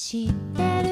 [0.00, 0.87] 知ってる？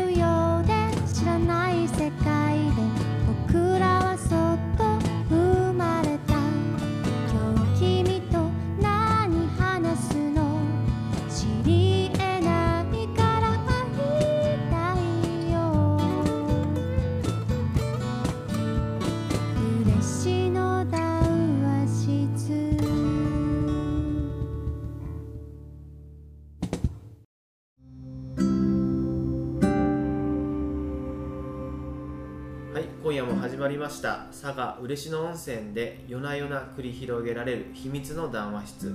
[33.66, 34.26] まりました。
[34.30, 38.94] 佐賀嬉野温泉で夜な夜な繰り広げられる秘密の談話室。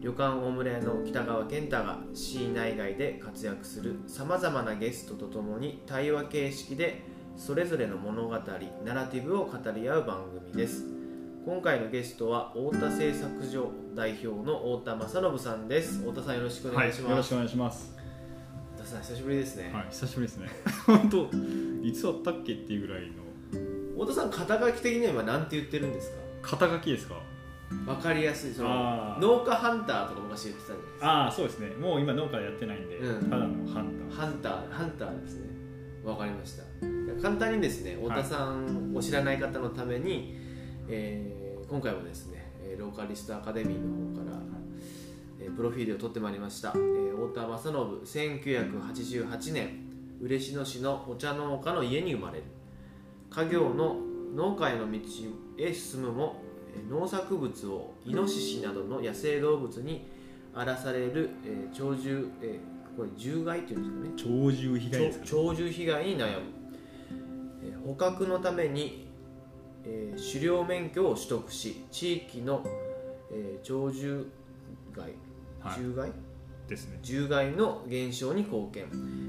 [0.00, 7.02] 旅館大村屋の北川健太が市内外で活躍するさまざまなゲストとともに対話形式で
[7.36, 8.34] それぞれの物語
[8.84, 10.86] ナラティブを語り合う番組です。
[11.44, 15.98] 今回のゲストは太田製作所代表の太田正信さんです。
[15.98, 17.94] 太田さんよろしくお願いしはい、よろます、しくお願いします。
[18.76, 20.48] 太田さん久しぶりですね、はい、久しぶりですね。
[20.86, 21.28] 本当、
[21.86, 23.25] いつあったっけっていうぐらいの
[23.96, 26.10] 太田さん肩書き的には今何て言ってるんです
[26.42, 26.58] か？
[26.58, 27.14] 肩書きですか？
[27.86, 28.52] わかりやすい。
[28.52, 31.06] その農家ハンターとか昔言ってたじゃないですか？
[31.08, 31.70] ああ、そうですね。
[31.70, 33.30] もう今農家やってないんで、うん。
[33.30, 34.16] ただのハンター。
[34.16, 35.48] ハンターハンターですね。
[36.04, 36.62] わかりました。
[37.22, 40.36] 簡単にですね太田さんを知らない方のために、
[40.88, 44.36] えー今回はですねえーローカリストアカデミーの方から、
[45.40, 47.72] えープロフィールを取ってまいりました、えー太田正
[48.04, 49.80] 信1988年
[50.20, 52.44] 嬉野市のお茶農家の家に生まれる
[53.30, 53.96] 家業の
[54.34, 54.98] 農家への道
[55.58, 56.42] へ進むも
[56.76, 60.06] えー農作物をイノシシなどの野生動物に
[60.54, 64.40] 荒らされる、えー鳥獣、えーこれ獣害っていうんですかね。
[64.42, 65.30] 鳥獣被害ですか、ね。
[65.30, 66.26] 鳥獣被害に悩む、
[67.62, 69.06] えー捕獲のために、
[69.84, 72.62] えー狩猟免許を取得し地域の、
[73.30, 74.24] えー鳥獣
[74.94, 75.12] 害
[75.60, 75.74] はい。
[75.74, 76.10] 獣害、
[76.68, 76.98] ですね。
[77.02, 78.86] 獣害の減少に貢献。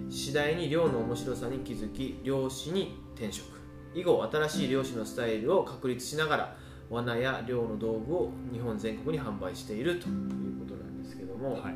[0.09, 3.56] 次第に漁の面白さに気づき漁師に転職
[3.97, 6.55] 以後新しい漁師のスタイルを確立しながら
[6.89, 11.75] 罠や漁の道具を日本全国に販売しているということなんですけども、はい。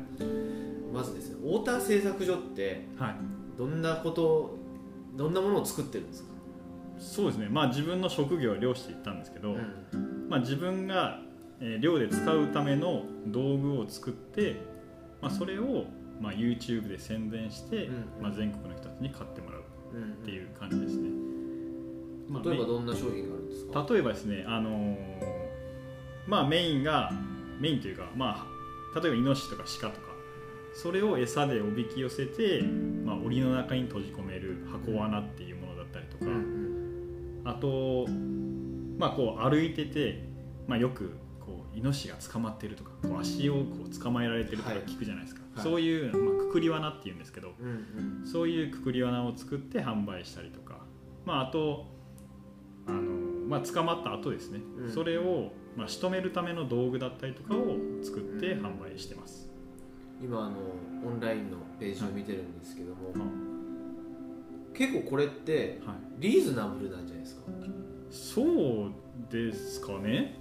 [0.94, 3.16] まずですね太田製作所ってはい。
[3.58, 4.56] どんなこと
[5.14, 6.28] どんなものを作ってるんですか、
[6.98, 7.48] そうですね。
[7.50, 11.20] まあ自分の職業は漁師って言ったんですけど、うんまあ自分が、
[11.60, 14.56] えー漁で使うための道具を作って、
[15.20, 15.84] まあそれを
[16.20, 19.62] まあ YouTube で宣伝して、うんまあ全国の人たちに買ってもらう
[19.94, 21.10] うんっていう感じですね。
[22.32, 23.86] まあ例えばどんな商品があるんですか？
[23.90, 24.96] 例えばですね、あのー
[26.26, 27.12] まあメインが
[27.58, 28.46] メインというか、ま
[28.94, 30.12] あ、例えばイノシシとか鹿とか
[30.74, 32.62] それを餌でおびき寄せて、
[33.04, 37.42] まあ、檻の中に閉じ込める箱罠っていうものだったりとか、うん。
[37.44, 38.06] あと、
[38.98, 40.24] まあ、こう歩いてて、
[40.68, 41.10] まあ、よく
[41.40, 44.78] こうイノシシが捕まってるとかこう足をこう捕まえられてるとかはい。
[44.82, 45.64] 聞くじゃないですか、はい。
[45.64, 47.66] そういう、まあ、くくり罠っていうんですけど、うん
[48.22, 48.26] うん。
[48.26, 50.78] そういうくくり罠を作って販売したりとか、
[51.26, 51.91] まあ、あと
[52.86, 53.00] あの、
[53.48, 54.90] まあ、捕まった後ですね、うん。
[54.90, 59.50] それを、まあ、仕留めるための道具だったりとかを作って販売してます、
[60.22, 60.56] 今あの
[61.06, 63.52] オンラインのページを見てるんですけども、うん
[64.74, 67.42] 結構これってはい、リーズナブルなんじゃないですか？
[68.10, 68.42] そ
[68.86, 68.92] う
[69.30, 70.38] ですかね。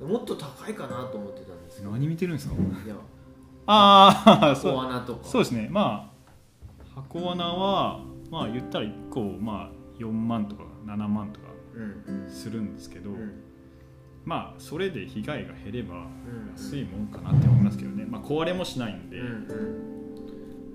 [0.00, 1.90] もっと高いかなと思ってたんですけど。
[1.90, 2.54] 見てるんですか？
[2.54, 2.94] いや。
[3.66, 5.24] ああ箱罠とか。
[5.24, 5.68] そうですね。
[5.72, 6.08] ま
[6.94, 8.00] あ箱罠は
[8.30, 11.47] まあ言ったら1個まあ4万とか7万とかうんうん
[12.28, 13.32] するんですけど、うん。
[14.24, 16.52] まあそれで被害が減ればうん。
[16.52, 19.28] 安いもんかなって思いますけどね、まあ、壊れもしないんで、うんう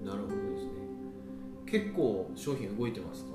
[0.04, 0.06] ん。
[0.06, 0.72] なるほどですね。
[1.66, 3.32] 結構商品動いてますか？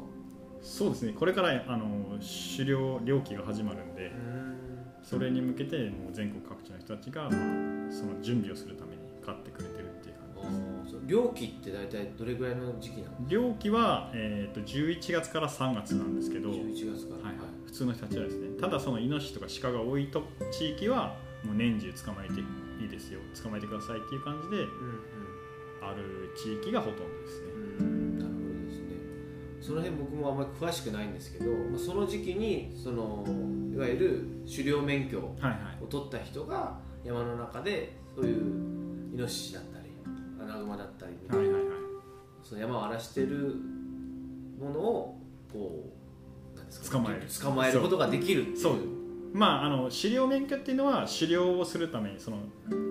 [0.61, 1.13] そうですね。
[1.13, 2.19] これからあの
[2.57, 4.13] 狩猟猟期が始まるんで
[5.03, 7.31] それに向けてもう全国各地の人たちが、まあ、
[7.93, 9.68] その準備をするために買ってくれ
[11.09, 13.29] 感じですーそう料金って大体どれぐらいの時期なの？
[13.29, 17.29] 猟期は、えー、と11月から3月なんですけど、はい11月から。
[17.29, 17.37] はい、
[17.67, 18.49] 普通の人たちはですね。
[18.61, 22.45] ただそのイノシシとか鹿が多いと地域はもう年中捕まえてい
[22.87, 23.21] いですよ。
[23.43, 24.69] 捕まえてくださいっていう感じでうん
[25.81, 27.47] ある地域がほとんどですね。
[27.81, 28.87] うんうんなるほどですね。
[29.61, 33.25] その辺僕もあんまり詳しくないんですけど、まあ、その時期にその
[33.73, 35.87] いわゆる狩猟免許をはいはい。
[35.89, 39.88] 取った人が山の中でそういうイノシシだったり
[40.49, 41.73] アナグマだったりみたいな、はいはいはい。
[42.43, 43.57] その山を荒らしてる
[44.59, 45.21] ものを
[45.53, 45.93] こ
[46.55, 47.27] うなんですか捕まえる。
[47.27, 48.57] 捕まえることができるっていう。
[48.59, 48.75] そう。
[49.33, 52.39] まあ、あの狩猟免許っていうのは狩猟をするためにその、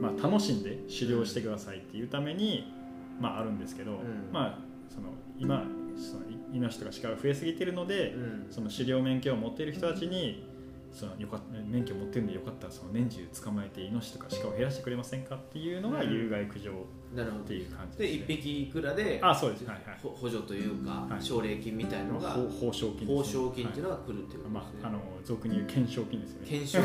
[0.02, 2.72] まあ、楽しんで狩猟してくださいっていうために、
[3.20, 3.96] まあ、あるんですけど、ん。
[4.32, 4.60] まあ、
[4.94, 5.66] その今
[5.98, 8.48] そのイイノシシとか鹿が増えすぎてるので、うん。
[8.52, 10.48] その狩猟免許を持っている人たちに、
[10.92, 16.12] そのよかっ免許持ってるんでよかったらその年中捕まえてイノシシとか鹿を減らしてくれませんかっていうのがうん。
[16.12, 16.72] 有害駆除
[17.16, 17.44] なるほど。
[17.44, 19.66] っていう感じでね1匹いくらであそうです。
[19.66, 19.98] はいはい。
[20.02, 21.22] ほ補助というか、はい。
[21.24, 23.24] 奨励金みたいのが報報奨金ね。
[23.24, 26.48] 奨金っていうのが来るっていうことまですね、あ、あの俗に言う懸賞金ですよね。
[26.50, 26.78] 研修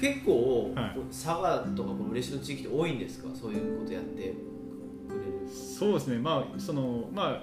[0.00, 3.28] 結構、はい佐賀とかこの嬉野地域って多いんですか？
[3.34, 5.48] そういうことやってくれる。
[5.48, 6.18] そうですね。
[6.18, 7.42] まあそのまあ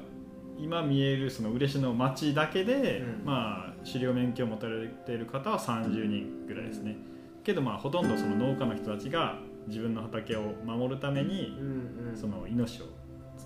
[0.60, 3.26] 今見えるその嬉野町だけで、うん。
[3.26, 6.98] まあ狩猟免許を持たれている方は30人ぐらいですね。
[7.44, 12.18] けどまあほとんどその農家の人たちが自分の畑を守るためにうんうん。
[12.18, 12.86] そのイノシシを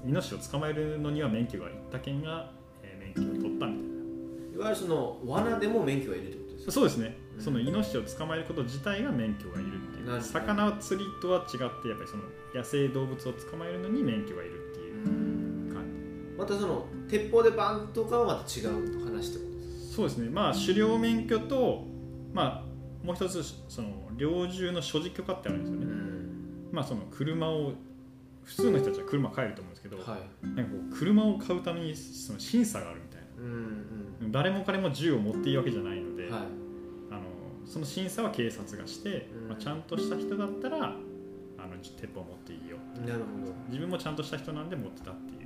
[0.06, 2.52] イノシシを捕まえるのには免許がいった県が、
[2.84, 3.82] えー免許を取ったみたい
[4.54, 4.56] な。
[4.56, 6.72] いわゆるその罠でも免許がいるってことですか？
[6.72, 7.44] そうですね、うん。
[7.44, 10.22] そのイノシシを捕まえること自体が免許がいるっていう。
[10.22, 12.24] 魚を釣りとは違ってやっぱりその
[12.56, 14.92] 野生動物を捕まえるのに免許がいるってい
[15.70, 16.38] う感じ。
[16.38, 20.30] またその鉄砲でバンとかはまた違う話ってことですそうですね。
[20.30, 21.86] まあ狩猟免許と
[22.34, 23.90] まあもう一つその
[24.22, 25.86] 猟銃の所持許可ってあるんですよね、
[26.72, 27.74] まあその車を
[28.44, 30.48] 普通の人たちは車買えると思うんですけど、はい。
[30.48, 36.42] なんかこう車を買うためにその審査があるみたいうんな誰も彼も銃を持っていいわけじゃないので、うんはい。
[37.12, 37.22] あの
[37.66, 39.48] その審査は警察がして、うん。
[39.50, 43.26] まあ、ちゃんとした人だったらあの鉄砲持っていいよなるほ
[43.70, 45.41] 自分もちゃんとした人なんで持ってたっていう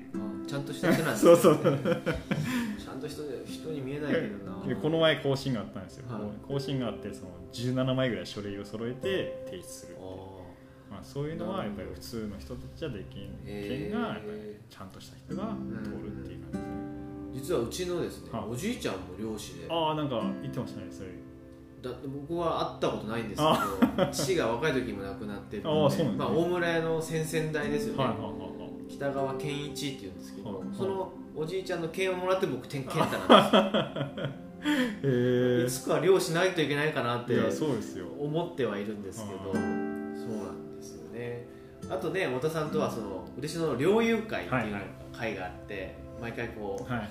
[0.47, 1.55] ちゃんとした人なんです そうそう。
[1.55, 4.65] ちゃんと人で人に見えないけどな。
[4.67, 6.21] でこの前更新があったんですよ、はい。
[6.47, 9.97] 更新があってその17枚ぐらい書類を揃えて提出する
[10.89, 13.21] まあ、そういうのはやっぱり普通の人たちはできん。
[13.43, 13.91] へー。
[13.91, 15.49] 県がやっぱりちゃんとした人が
[15.83, 16.51] 通るっていう感
[17.33, 18.49] じですね、実はうちのですね、はい。
[18.51, 19.67] おじいちゃんも漁師で。
[19.69, 21.09] ああなんか言ってましたねそれ。
[21.81, 26.25] だって僕は会ったことないんですけど 父が若い時も亡くなってるあのでーそうなんですね。
[26.25, 28.54] まあ、大村屋の先々代ですよね、はいはいはいはい
[28.89, 30.67] 北川健一っていうんですけど、はい。
[30.67, 34.29] はいそのおじいちゃんの剣をもらって僕健健太なんですよ。
[35.03, 37.33] へいつかは漁しないといけないかなって
[38.17, 39.69] 思ってはいるんですけど、そうはいな
[40.51, 41.47] んですよね。
[41.89, 47.09] あとね太田さんとはその嬉野の猟友会っていうのがはいはい会があって毎回こうはい。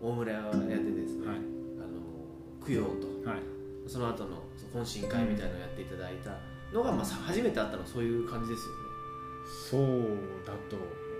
[0.00, 1.36] 大村屋でですね、はい。
[1.36, 3.40] あの供養とはい。
[3.88, 4.42] その後の
[4.72, 6.30] 懇親会みたいなのをやっていただいた
[6.72, 8.84] のが、まあ、さ初めて会ったのはそういう感じですよね。
[9.70, 10.76] そうだと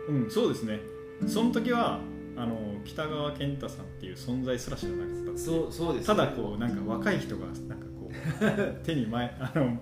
[0.09, 0.31] うん。
[0.31, 0.81] そうですね。
[1.27, 2.01] その時は
[2.37, 5.39] あの北川健太さんっていう存在すら知らなかった。
[5.39, 9.79] そうそうですただこうなんか若い人がなんかこう 手に前あの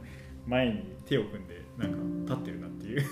[0.46, 1.92] 前に手を組んでなん
[2.26, 3.02] か立ってるなっていう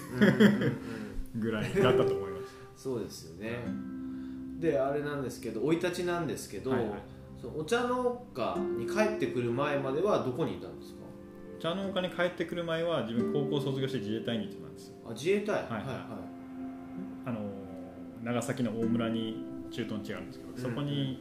[1.36, 2.54] ぐらいだったと思います。
[2.76, 3.58] そうですよね。
[4.58, 7.00] であれなんですけど生い立ちなんですけど、はいはい。
[7.40, 11.00] そのお茶農家に帰ってくる前まではどこにいたんですか？
[11.58, 14.96] 茶農家に帰ってくる前は自分高校卒業して自衛隊に行ってたんですよ。
[15.06, 15.54] あ自衛隊。
[15.56, 16.29] はいあの
[18.22, 20.56] 長崎の大村に駐屯地があるんですけど、ん。
[20.56, 21.18] そこに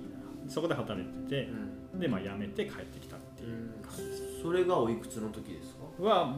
[0.48, 1.50] そこで働いてて
[1.94, 2.00] う、ん。
[2.00, 3.50] でまあ辞めて帰ってきたっていう。
[3.82, 6.04] 感じです、それがおいくつの時ですか？
[6.04, 6.36] は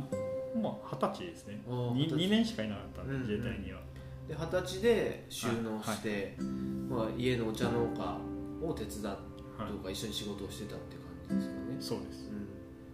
[0.62, 1.62] まあ二十歳ですね。
[1.68, 2.30] あー 2, 二十歳。
[2.30, 3.80] 年しかいなかったんで、自衛隊には
[4.28, 6.38] で二十歳で収納して、
[6.90, 8.18] まあ、家のお茶農家
[8.66, 9.08] を手伝って
[9.58, 9.72] はい。
[9.72, 12.32] とか一緒に仕事をしてたっていう感じですかね、そうです。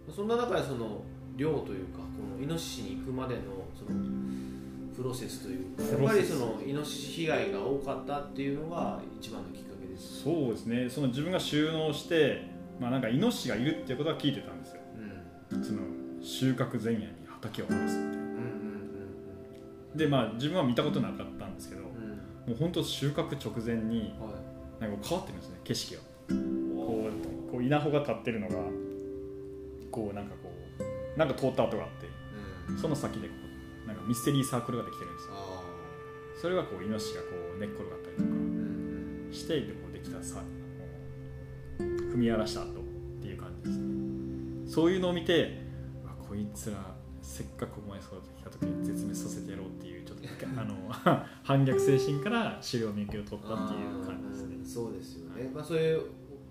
[0.08, 1.02] うん、そんな中でその
[1.36, 2.04] 漁というかこ
[2.36, 3.42] のイノシシに行くまでの
[3.74, 3.98] その
[4.98, 10.90] プロセスというかやっぱりそのイノシシ被害が多かったっていうのが一番のきっかけです、そうですね。
[10.90, 12.50] その自分が収納して
[12.80, 14.80] まあなんかイノシシがいるっていうことは聞いてたんですよ。
[15.52, 15.78] うん、その
[16.20, 18.26] 収穫前夜に畑を荒らすみたいなうん
[19.92, 21.90] うんでまあ自分は見たことなかったんですけども
[22.48, 24.12] う本当収穫直前に
[24.80, 26.00] なんか変わってるんですね景色が。
[26.00, 26.04] い
[26.76, 27.08] こ
[27.48, 28.56] うこう稲穂が立ってるのが
[29.92, 30.50] こうなんかこ
[31.16, 32.08] うなんか通った跡があって
[32.72, 32.76] うん。
[32.76, 33.47] その先でこう
[33.88, 35.32] なんかミステリーサークルができてるんですよ。
[35.34, 35.62] あ
[36.40, 38.28] それはこうイノシシがこう寝っ転がったりとか
[39.34, 40.42] してでこうできたさ
[41.78, 42.72] 踏み荒らした後っ
[43.20, 43.88] ていう感じですね。
[44.68, 45.60] そういうのを見て
[46.04, 46.76] うわこいつら
[47.22, 54.56] せっかくお前育ててきた時に絶滅させてやろうっていうちょっとあの 反逆精神から狩猟免許を取ったっていう感じですね。
[54.64, 56.02] そうですよね、まあ、そういう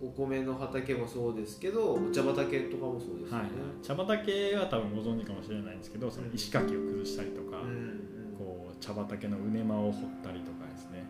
[0.01, 3.43] お米の畑もそうですけどお茶畑とかもそうですよね。
[3.43, 3.49] はい、
[3.81, 8.35] 茶畑は多分ご存知かもしれないんですけどその石垣を崩したりとか、うんうん。
[8.37, 11.03] こう茶畑の畝間を掘ったりとかですね、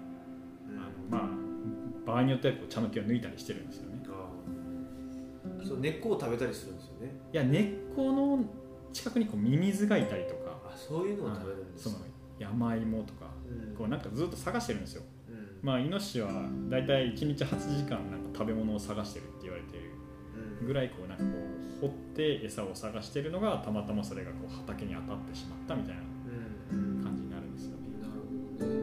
[0.69, 0.77] うん。
[0.79, 3.97] あのまあ場合によってはこう茶の木を抜いたりしてるんですよね。
[5.65, 7.11] そう根っこを食べたりするんですよね。
[7.33, 7.65] いや根っ
[7.95, 8.45] この
[8.93, 10.57] 近くにこうミミズがいたりとか。
[10.65, 11.97] あそういうのを食べるんですその
[12.39, 13.25] 山芋とか。
[13.49, 13.75] うん。
[13.75, 15.01] こうなんかずっと探してるんですよ。
[15.01, 15.16] うん
[15.67, 16.29] まあイノシシは
[16.69, 19.91] だいたい1日8時間なんか食べ物を探してるって言われてる
[20.61, 20.67] うん。
[20.67, 21.29] ぐらいこうなんかこ
[21.79, 26.01] う掘って餌を探してるのがたまたまそれがこう畑に当たってしまったみたいな
[26.71, 27.03] うん。
[27.03, 27.71] 感じになるんですよ。
[27.77, 28.81] ねなるほどね。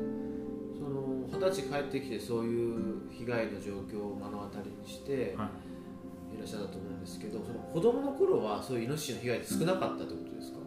[0.79, 5.49] その二十歳帰ってきてそういう被害の状況を目の当たりにして、はい。
[6.37, 10.59] えらっしゃったと思うんですけどその子供の頃はそういうイノシシの被害って少なかったってことですか？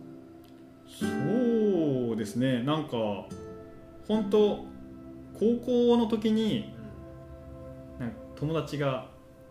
[0.88, 2.64] そうですね。
[2.64, 3.28] なんか
[4.08, 4.66] 本当
[5.40, 6.74] 高校の時に
[8.00, 9.10] なんか友達が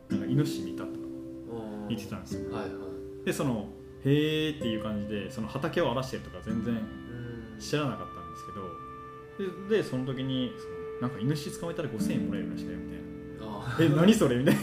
[0.09, 1.89] なんかイノシシ見たとかうん。
[1.89, 2.53] 言ってたんですよ。
[2.55, 3.25] はいはい。
[3.25, 3.67] でその
[4.05, 7.59] へーっていう感じでその畑を荒らしてるとか全然うん。
[7.59, 12.99] 知らなかったんですけどででその時にそのなんかイノシシ捕まえたら5000円もらえるらしいよみたい
[13.43, 14.37] あなえ何それ？
[14.37, 14.61] みたいな。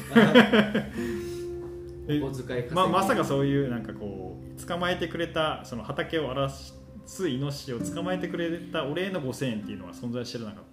[2.08, 2.76] えお小遣い稼ぎ。
[2.76, 10.64] ままさかそういうなんかこう捕まえてくれたその畑を荒らすイノシシを捕まえてくれたお礼の5000円っていうのは存在知らなかっ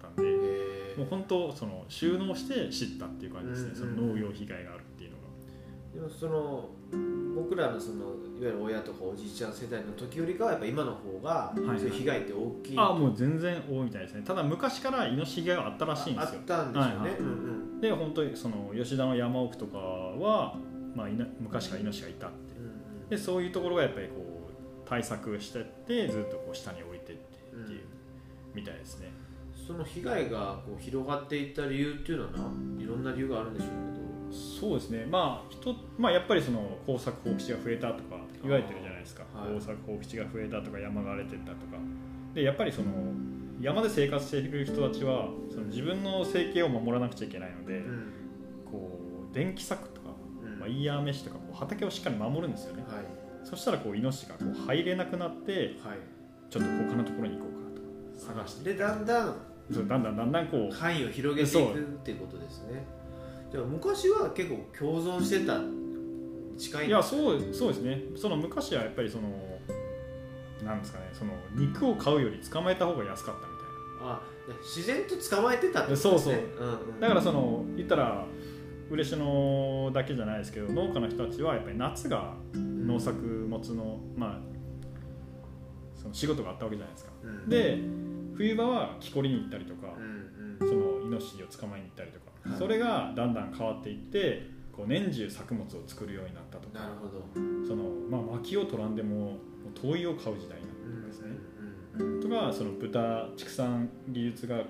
[0.97, 5.23] もう本当その収納して知ったっていう感じですね、その農業被害があるっていうのが。
[5.93, 6.69] ーでもその
[7.35, 8.05] 僕らのその
[8.39, 11.79] いわゆる親とかおじいちゃん世代の時よりかはやっぱ今の方がいはい。
[11.79, 14.23] そういう被害って大きい、あもう全然多いみたいですね。
[14.25, 16.39] ただ昔からイノシシ被害はあったらしいんですよ。
[16.39, 17.19] あったんですよね、はいはい。
[17.19, 17.29] うんう
[17.77, 17.81] ん。
[17.81, 20.57] で本当にその吉田の山奥とかは、
[20.95, 22.37] まあ、いな昔からイノシシがいたって。
[22.59, 22.65] うん
[23.03, 23.09] うん。
[23.09, 24.15] でそういうところがやっぱりこ
[24.85, 27.21] う対策してってずっとこう下に置いてって
[27.53, 27.85] っていう、うん。
[28.53, 29.11] みたいですね
[29.71, 32.37] その被害がこう広がっていった理由っていうのはな
[32.77, 33.69] いろんな理由があるんでしょう
[34.33, 35.05] そうですね。
[35.09, 39.53] まあ人、まあ、やっぱりその耕作放棄地が増えたとか言われてるじゃないですか、はい。
[39.53, 41.55] 耕作放棄地が増えたとか山が荒れてったとか
[42.33, 42.87] でやっぱりその
[43.59, 48.11] 山で生活している人たちはその自分の生計を守らなくちゃいけないので、けど、うん。
[48.71, 48.99] こ
[49.31, 50.09] う電気柵とか、
[50.43, 50.59] うん。
[50.59, 52.83] まあ、イヤーメッシュとかこう畑をしっかり守るんですよね。
[52.87, 53.05] はい。
[53.43, 55.51] そしたらこうイノシシがこう入れなくなって
[55.83, 55.97] はい。
[56.49, 58.73] ちょっと他のところに行こうかとか探して。
[58.73, 60.73] でだんだんだんだんだんだんこう。
[60.73, 62.85] 範囲を広げていくっていうことですね。
[63.51, 65.59] じゃあ昔は結構共存してた
[66.57, 68.01] 近いいやそうそうですね。
[68.15, 69.29] その昔はやっぱりその
[70.63, 73.51] なんですかねその肉を買うより捕まえた方が安かったみ
[74.03, 74.21] あ
[74.61, 76.11] 自然と捕まえてたってことですね。
[76.11, 76.33] そうそう。
[76.33, 78.25] うんうん、たいなだからその言ったら
[78.89, 84.39] 嬉野だけじゃないですけど農家の人たちはやっぱり夏が農作物のまあ
[85.95, 87.11] その仕事があったわけじゃないですか。
[87.23, 87.79] うん、で
[88.41, 90.67] 冬場は木こりに行ったりとかうんうん。
[90.67, 92.57] そのイノシシを捕まえに行ったりとか、はい。
[92.57, 97.23] それがだんだん変わっていってこう年中作物を作るようになったとかなるほど。
[97.67, 99.37] その、まあ、薪を取らんでも
[99.75, 104.67] 灯油を買う時代になったとかですね、うんうんとかその豚畜産技術がこう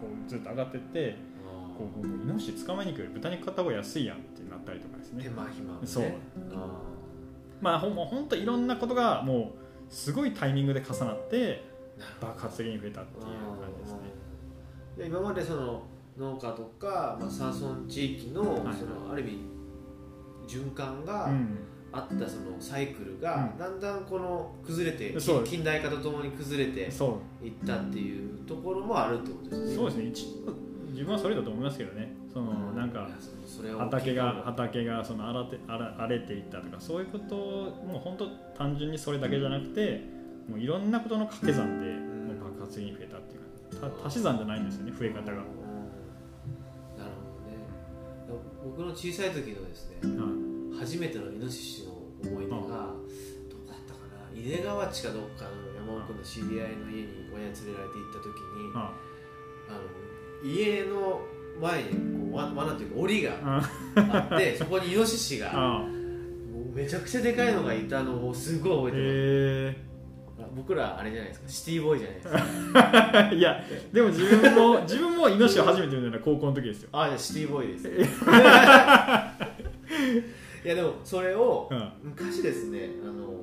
[0.00, 5.24] こうずっと上がっていってあこうイノシシ捕まえに行くより豚肉買った方が安いやんってなったりとかですね。
[5.24, 5.86] ー手間暇もね。
[5.86, 6.04] そう。
[6.54, 6.80] あ
[7.60, 9.52] まあほんほんといろんなことがも
[9.90, 11.64] うすごいタイミングで重なって
[12.20, 13.98] 爆発的に増えたっていう感じですね。
[14.98, 15.82] で今までその
[16.18, 19.38] 農家とか、まあ、山村地域の,、はいそのある意味
[20.46, 21.58] 循環がうん。
[21.94, 23.58] あったそのサイクルが、うん。
[23.58, 26.90] だんだんこの崩れて近代化とともに崩れていっ
[27.66, 29.76] たっていうところもあるってことですね。
[29.76, 30.04] そうですね。
[30.06, 30.26] 一
[30.92, 32.14] 自分はそれだと思いますけどね。
[32.32, 40.02] そのなんかいやそそれを畑が畑がその荒れて荒荒れていったとかそういうことをもう本当単純にそれだけじゃなくて
[40.48, 43.40] もういろんなことの掛け算でもう爆発的に増えたっていう
[43.80, 45.62] かた足し算じゃないんですよね増え方が、なるほど
[47.48, 47.56] ね。
[48.64, 50.78] 僕の小さい時のですねい。
[50.78, 51.92] 初めてのイノシシの
[52.24, 54.38] 思い出が、どうだったかな。
[54.38, 58.92] 井出川地かどっかの山奥の知り合いの家に親に連れられて行った時に、あ
[59.68, 59.72] あ。
[59.72, 61.20] の家の
[61.60, 61.96] 前にこ
[62.32, 64.34] うわ罠というか檻がああ。
[64.34, 65.86] って そこにイノシシがあも
[66.72, 69.91] うめちゃくちゃでかいのがいたのをすごい覚えてます、へ
[70.54, 71.48] 僕らあれじゃないですか。
[71.48, 73.28] シティボーイじゃないですか。
[73.32, 77.88] え いやでも自分も 自分もイノシシを初めて見たのは高校の時ですよ、あじゃあシティボーイです
[80.64, 81.92] いやでもそれをうん。
[82.02, 83.34] 昔ですねあの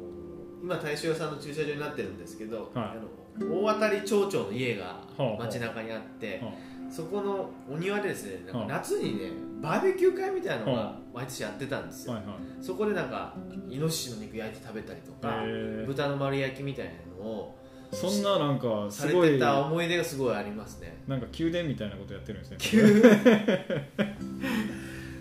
[0.62, 2.68] 今大正屋さんの駐車場になってるんですけど、はい。
[2.75, 2.96] あ
[3.39, 6.51] の大当たり町長の家がはあはあ街中にあって、は
[6.89, 9.31] そこのお庭でですねなんかはあ夏にね
[9.62, 12.36] バーベキュー会みたいなのはが毎年やってたんですよ、はいはい。
[12.62, 13.36] そこでなんか
[13.69, 15.43] イノシシの肉焼いて食べたりとか、
[15.86, 16.91] 豚の丸焼きみたいな
[17.24, 17.58] のを
[17.91, 19.31] そんななんかすごい。
[19.31, 21.01] てた思い出がすごいありますね。
[21.08, 22.58] なんか宮殿みたいなことやってるんですね。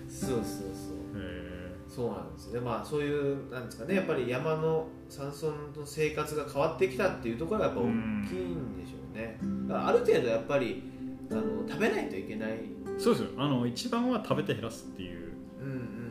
[0.09, 0.99] そうそうそう。
[1.17, 1.49] へ
[1.89, 9.37] そうなんですねまあそういうなんですかねやっぱり山の山村の生活が変わってきたっていうところがやっぱ大きいんでしょうね、
[9.69, 10.83] ある程度やっぱり
[11.31, 12.51] あの食べないといけない。
[12.53, 12.61] え
[12.99, 13.31] そうですよ。
[13.39, 15.71] あの一番は食べて減らすっていううん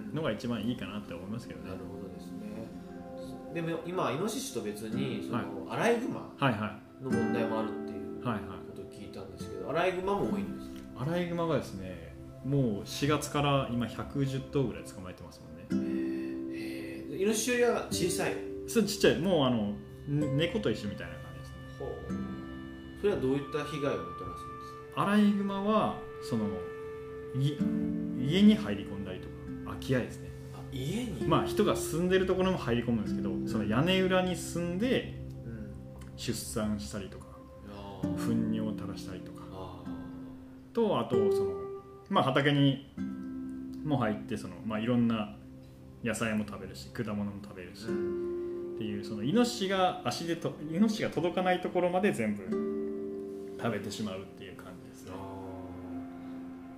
[0.09, 0.15] うん。
[0.15, 1.69] のが一番いいかなって思いますけどね。
[1.69, 3.53] なるほどですね。
[3.53, 5.79] でも今イノシシと別にその、はい。
[5.79, 7.03] アライグマはいはい。
[7.03, 8.43] の問題もあるっていうはいはい。
[8.69, 10.69] ことを聞いたんですけどアライグマも多いんです
[10.99, 16.55] アライグマがですねもう4月から今110頭ぐらい捕まえてますもんね。
[16.55, 18.35] へえイノシシよりは小さい
[18.67, 19.19] それちっちゃい。
[19.19, 19.73] もうあの
[20.07, 21.55] ね猫と一緒みたいな感じですね。
[21.79, 21.91] ほう。
[23.01, 23.97] それはどういった被害を？
[24.97, 26.45] アライグマはその
[27.39, 27.55] い
[28.19, 29.33] 家に入り込んだりとか
[29.65, 30.31] 空き家ですね。
[30.71, 31.27] 家に？
[31.27, 35.13] まあ人が住んでるところにも入り込むんですけどその屋根裏に住んで
[35.45, 35.71] うん。
[36.15, 37.27] 出産したりとか
[37.69, 38.17] あー。
[38.17, 39.43] 糞尿を垂らしたりとか。
[39.51, 39.83] あ
[40.73, 41.51] とあとその、
[42.09, 42.91] まあ、畑に
[43.85, 45.35] も入ってその、まあ、いろんな
[46.03, 48.73] 野菜も食べるし果物も食べるし、ーうん。
[48.73, 54.23] っていうそのイノシシが足でとイノシシが届かないところまで全部食べてしまうっ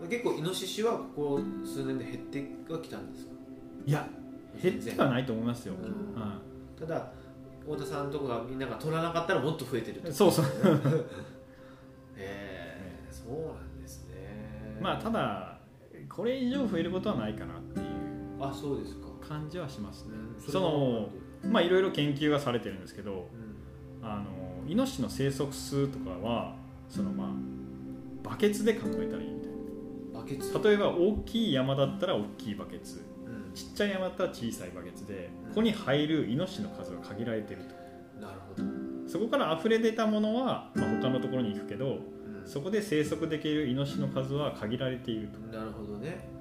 [0.09, 3.31] 結構イノシシはここ数年で減ってはきたんですか？
[3.85, 4.07] いや
[4.61, 5.75] 減ってはないと思いますよ、
[6.79, 7.11] ただ
[7.61, 10.45] 太田さんとかがみんなが取らなかったらもっと増えてるそうそう。
[12.17, 14.77] へえそうなんですね。
[14.81, 15.59] まあただ
[16.09, 17.85] これ以上増えることはないかなっていう
[18.39, 19.07] あそうですか。
[19.21, 20.51] 感じはしますね、うん。
[20.51, 21.09] その
[21.43, 23.29] まあいろいろ研究がされてるんですけど
[24.01, 24.05] うん。
[24.05, 24.25] あの
[24.67, 26.55] イノシシの生息数とかは
[26.89, 27.27] そのまあ
[28.23, 29.48] バケツで考えたらいいみたい
[30.21, 30.53] バケツ。
[30.53, 33.01] な例えば大きい山だったら大きいバケツ。
[33.25, 33.53] うん。
[33.53, 35.49] ちっちゃい山だったら小さいバケツでうん。
[35.49, 37.75] ここに入るイノシシの数は限られてると。
[38.21, 38.63] なるほど、
[39.07, 41.99] そこから溢れ出たものは、まあ、他のところに行くけど
[42.41, 42.47] うん。
[42.47, 45.39] そこで生息できるイノシシの数は限られていると。
[45.39, 46.39] なるほどね。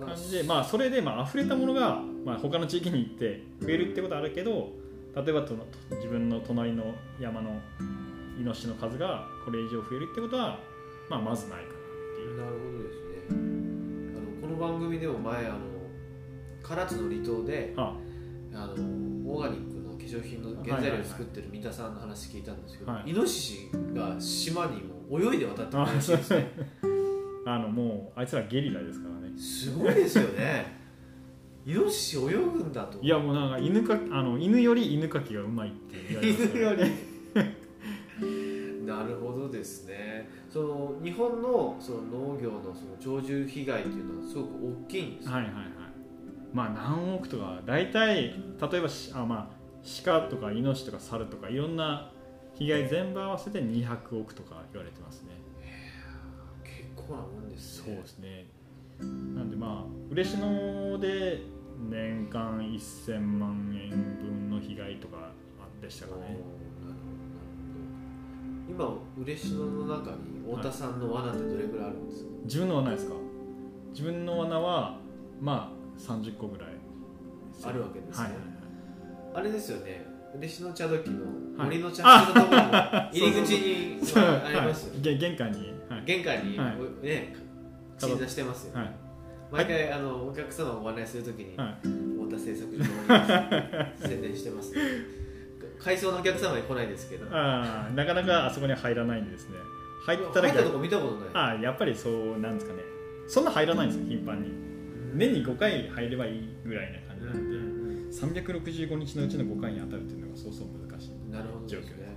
[0.00, 4.72] 感じで、まあ、それでまあ溢れたものが、まあ、他の地域に行って増えるってことはあるけど
[5.14, 5.54] 例えばと
[5.90, 6.84] 自分の隣の
[7.20, 7.60] 山の
[8.38, 10.58] イノシシの数がこれ以上増えるってことは、
[11.08, 11.73] まあ、まずないか
[12.36, 13.10] なるほどですね。
[13.30, 13.32] あ
[14.20, 15.58] のこの番組でも前あの
[16.62, 17.94] 唐津の離島であ。
[18.56, 18.74] あの
[19.26, 23.10] オーガニックの化粧品の原材料を作ってる三田さんの話聞いたんですけど、はい。
[23.10, 26.52] イノシシが島にも泳いで渡ってくるらしいですね。
[27.46, 29.36] あのもうあいつらゲリラですからね。
[29.36, 30.84] すごいですよね。
[31.66, 33.00] イノシシ泳ぐんだと。
[33.02, 36.92] いやもうなんか犬かあの犬より犬かきがうまいって言われますから 犬より。
[38.86, 44.48] なるほどですねその日本のその農業のその鳥獣被害っていうのはすごく
[44.86, 45.32] 大きいんですよ。
[45.32, 45.64] はいはいはい。
[46.52, 49.56] まあ何億とか大体例えばしあまあ
[50.04, 52.12] 鹿とかイノシシとか猿とかいろんな
[52.54, 55.30] 被害全部合わせて200億とか言われてますね。
[56.62, 57.86] 結構なもんですね。
[57.86, 58.46] そうですね。
[59.00, 61.42] なんでまあ嬉野で
[61.90, 63.90] 年間1000万円
[64.20, 65.32] 分の被害とか
[65.82, 66.38] でしたかね
[68.68, 73.14] 今嬉野の中に太田さんの罠ってどれぐらいあるんですか、自分の罠ですか？
[73.92, 74.98] 自分の罠は
[75.40, 76.68] まあ30個ぐらい
[77.62, 78.24] あるわけですね。
[78.24, 79.40] はいはいはい。
[79.40, 80.06] あれですよね。
[80.36, 81.24] 嬉野茶時の
[81.56, 81.66] はい。
[81.66, 82.70] 森の茶室のところの
[83.12, 85.72] 入り口にありますよはいげ玄関に。
[85.88, 87.06] はい、玄関に、はい。
[87.06, 87.36] ね
[87.96, 88.96] 鎮座してますよ、はい。
[89.52, 92.86] 毎回あのお客様をご案内するときに、はい、太田製作所の
[94.08, 94.80] 宣伝してます、ね、
[95.84, 97.26] 改装のお客様に来ないですけど。
[97.30, 99.56] あーなかなかあそこには入らないんですね。
[100.06, 101.28] 入ったら入ったとこ見たことない。
[101.34, 102.80] あーやっぱりそうなんですかね。
[103.28, 104.48] そんな入らないんですよ頻繁に。
[105.14, 111.30] 年に5回入ればいいぐらいな感じなんで、365日のうちの5回に当たるっていうのがそうそう難しい。
[111.30, 111.96] なるほど状況ですね。
[111.98, 112.14] ね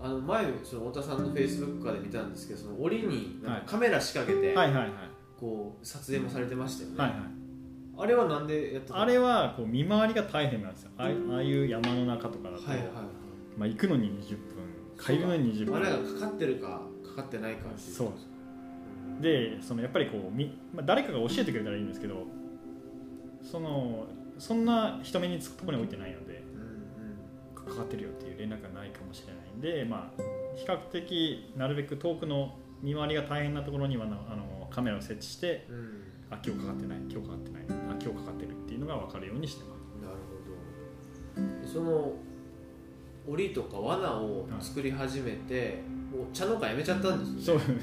[0.00, 4.90] あの前その太田さんのフェイスブックかで見たんですけどその檻にカメラ仕掛けて、はいはいはい。
[5.38, 7.35] こう撮影もされてましたよね、はいはい
[7.98, 10.90] あれはなんでやってたあれはこう見回りが大変なんですよ。
[10.98, 11.08] ああ
[11.42, 12.86] いう山の中とかだと、はいはい
[13.56, 14.38] まあ、行くのに20分
[15.02, 15.76] 帰るのに20分。
[15.76, 17.94] あれがかかってるかかかってないかっていう。
[17.94, 19.22] そう。
[19.22, 22.26] でそのやっぱりこうみ、まあ、誰かが教えてくれたらいいんですけど
[23.42, 24.06] その
[24.38, 30.22] そんな人目につくところに置いてないのでうんうんかかってるよっていう連絡がないかもしれないんで、まあ、
[30.56, 36.02] 比較的なるべく遠くの見回りが大変なところにはなあのカメラを設置してうん。
[36.30, 37.62] あ今日かかってない今日かかってない。
[37.68, 39.80] あ今日かかってるっていうのが分かるようにしてます。
[40.04, 40.16] なる
[41.62, 41.68] ほど。
[41.68, 42.12] その
[43.28, 45.82] 檻とか罠を作り始めて、
[46.12, 47.76] もう茶農家やめちゃったんですよそう。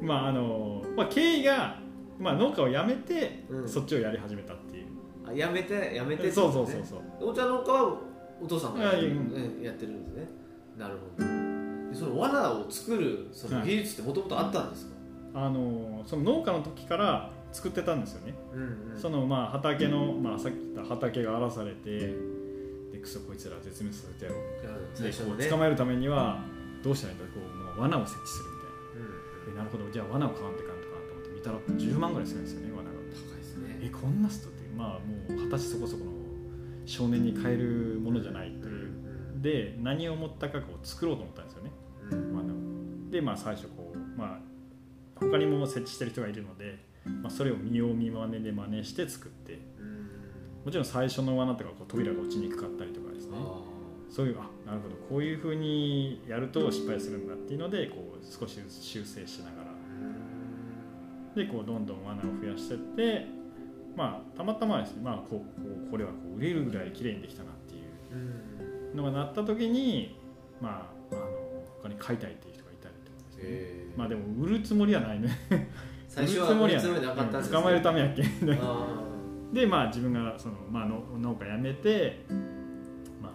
[0.02, 1.80] まああの、まあ、経緯が、
[2.18, 3.68] まあ、農家を辞めて、うん。
[3.68, 4.86] そっちをやり始めたっていう。
[5.26, 7.30] あやめてやめてってそうそうそうそう。
[7.30, 7.98] お茶農家は
[8.40, 9.10] お父さんがやってる,、
[9.62, 10.28] やってるんですね。
[10.78, 11.46] なるほど。
[11.90, 14.92] でその罠を作るそのはい技術ってもともとあったんですか、
[15.34, 19.00] あのその農家の時から作ってたんですよね、うんうん。
[19.00, 22.14] そのまあ畑の、まあ、さっき言った畑が荒らされて
[22.92, 25.36] でクソこいつら絶滅させてやろう。
[25.36, 25.46] ね。
[25.46, 26.44] う捕まえるためには
[26.82, 28.70] どうしたらいいんだこうもう罠を設置するうんみたい
[29.48, 29.52] な。
[29.52, 29.90] でなるほど。
[29.90, 32.90] じゃあ罠を買わんといかんとかと思って見たら10万ぐらいするんですよね罠が。
[32.90, 33.78] 高いですね。
[33.82, 36.12] えこんな人ってまあもう二十歳そこそこの
[36.84, 38.90] 少年に買えるものじゃないという。
[39.40, 41.70] で何を思ったかこう作ろうと思ったんですよね
[42.10, 42.34] うん。
[42.34, 43.10] 罠を。
[43.10, 44.38] でまあ最初こうまあ
[45.16, 46.78] 他にも設置してる人がいるので、
[47.22, 49.58] まあ、それを見よう見まねで真似して作って。
[49.78, 50.08] うん。
[50.64, 53.36] もちろん最初の罠とかこう扉が落ちにくかったりとかですね。
[53.36, 53.60] あ
[54.08, 54.96] そういうあなるほど。
[55.08, 59.66] こういうふうにやると失敗するんだっていうのでこう少しずつ修正しながら。
[61.34, 63.26] でこうどんどん罠を増やしてって
[63.94, 67.82] まあたまたまですね、まあ、こうこれはこう売れるぐらい綺麗にできたなっていう。
[68.92, 68.96] うん。
[68.96, 70.18] のがなった時に
[70.60, 71.20] まああの
[71.82, 73.98] 他に買いたいっていう人がいたりとかですね、えー。
[73.98, 75.28] まあでも売るつもりはないね
[76.16, 78.22] 最初は売るつもりはなかったんです捕まえるためやっけ？
[78.60, 78.86] あ
[79.52, 82.24] でまあ自分がその、まあ、の農家辞めて、
[83.22, 83.32] まあ、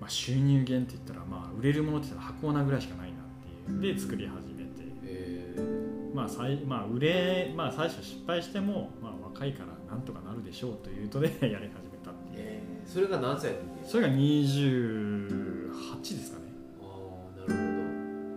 [0.00, 3.20] まあ収入源って言ったら、まあ、売れるものって言ったら箱罠ぐらいしかないなっ
[3.78, 3.94] ていう。
[3.94, 4.82] で作り始めて。
[4.82, 6.14] ー、えー。
[6.14, 12.38] まあ最まあ、売れ、まあ、最初失敗しても、まあ、若いからなんとかなるでしょうというとで やり始めたっていう。
[12.38, 12.88] えー。
[12.88, 13.88] それが何歳の時？
[13.88, 16.44] それが28ですかね。
[16.80, 17.52] ああなる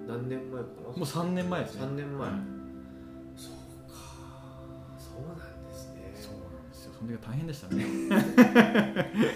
[0.08, 0.17] ほど。
[0.19, 0.88] 何年前かな？
[0.89, 1.82] もう3年前ですね。
[1.88, 2.30] 3年前。
[2.30, 2.55] はい
[5.15, 6.12] そうなんですね。
[6.13, 6.93] そうなんですよ。
[6.97, 7.86] その時は大変でしたね。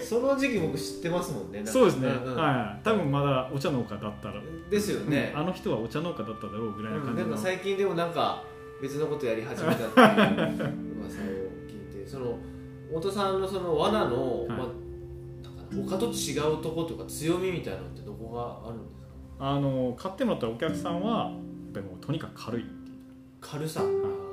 [0.04, 2.34] その時期僕知ってますもんねそうですね、んうん。
[2.36, 2.84] はい。
[2.84, 4.34] 多分まだお茶農家だったら、
[4.70, 5.32] ですよね。
[5.34, 5.40] うん。
[5.40, 8.42] あの人はお茶農家だっただろうぐらいなうん感じの、なんか最近でもなんか
[8.82, 11.24] 別のことやり始めたっていう噂を
[11.68, 12.38] 聞いてその
[12.88, 14.48] 太田さんのその罠の、はい。
[14.48, 14.66] まあ、
[15.88, 19.10] 他と違うとこというか強みみたいなのってどこがあるんですか？
[19.38, 21.32] あの買ってもらったお客さんはやっ
[21.74, 22.64] ぱりもうとにかく軽い
[23.40, 23.82] 軽さ、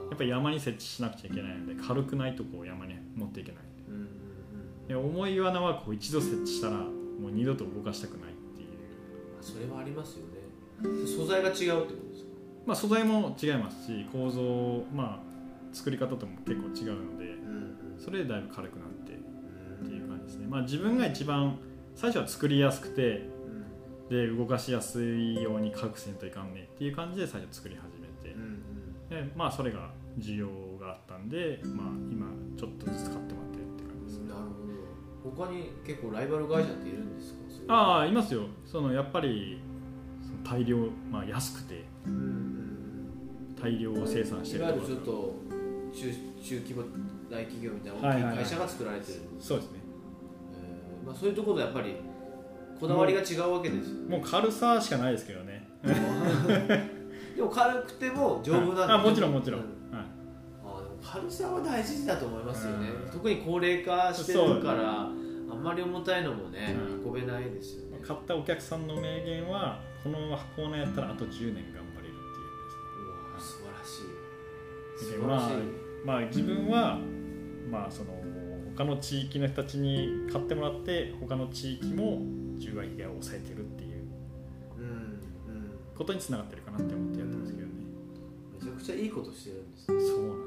[0.09, 3.61] やっぱり山に設置しなくちゃいけないので軽くないとこう山に持っていけない。
[4.87, 8.69] で重い罠はこう一度設置したらもう二度と動かしたくないっていう、
[9.37, 11.05] うん、それはありますよね。
[11.05, 12.29] 素材が違うってことですか？
[12.65, 19.15] まあ、素材も違いますし構造、まあ、作り方とも結構違うのでうんそれでだいぶ軽くなってっ
[19.85, 21.57] ていううん感じですね、まあ、自分が一番
[21.95, 23.27] 最初は作りやすくて
[24.09, 28.37] で動かしやすいように隠せんといかんねっていう感じで最初作り始めて。
[29.09, 30.47] でまあそれが需要
[30.79, 32.27] があったんで、まあ、今
[32.57, 34.29] ちょっとずつ買ってもらってるって感じですね。
[34.29, 34.41] なる
[35.23, 35.35] ほど。
[35.45, 37.33] 他に結構ライバル会社っているんです
[37.67, 37.73] か？
[37.73, 38.43] ああいますよ。
[38.65, 39.59] そのやっぱり
[40.21, 40.77] その大量、
[41.11, 41.83] まあ、安くて
[43.61, 45.35] 大量生産していわゆるちょっと
[45.93, 46.83] 中中規模
[47.29, 48.43] 大企業みたいなはいはいはい。
[48.43, 49.79] 大きい会社が作られてる、そうですね。
[50.53, 51.95] えーまあ、そういうところでやっぱり
[52.79, 55.67] こだわりが違うわけですよもう軽さしかないですけどね。
[57.35, 59.76] でも軽くても丈夫なんあもちろんもちろん、うはいあでも
[61.11, 63.11] 軽さは大事だと思いますよね、うん。
[63.11, 67.13] 特に高齢化してるからあんまり重たいのもね、うん。
[67.13, 67.99] 運べないですよね。
[68.01, 72.43] 買ったお客さんの名言はこの箱根やったらあと10年頑張れるってい
[73.03, 75.05] ううわ素晴らしい。
[75.05, 76.99] で素晴らしい、まあ自分は
[77.71, 78.11] まあその
[78.75, 82.21] 他の地域の人たちに買ってもらって他の地域も
[82.59, 84.03] 10割で抑えてるっていう。
[84.77, 85.19] うんうん。
[85.95, 87.73] ことにつながってるかなって思ってやってますけどね、
[88.59, 90.46] めちゃくちゃいいことしてるんですそうなん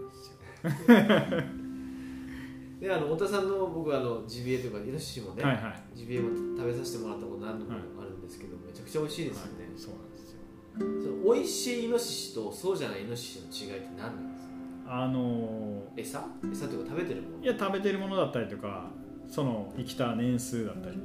[2.81, 5.65] であの太田さんの僕あのジビエというかイノシシもね、はいはい。
[5.65, 10.41] はいジビエも食べさせてもらったこと何度もあるんですけど、めちゃくちゃ美味しいですよね、そうなんですよ。
[10.79, 10.85] そ
[11.29, 14.53] の美味しいイノシシとそうじゃないイノシシの違いって何なんですか？
[14.87, 16.25] あの餌？
[16.51, 17.45] 餌というか食べてるもの？
[17.45, 18.91] いや食べてるものだったりとか
[19.29, 20.99] その生きた年数だったり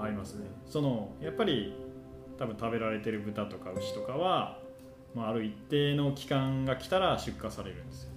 [0.00, 0.46] ありますね。
[0.66, 1.74] そのやっぱり
[2.38, 4.58] 多分食べられてる豚とか牛とかは、
[5.14, 8.10] まあ、ある一定の期間が来たら出荷されるんですよ。
[8.10, 8.13] うん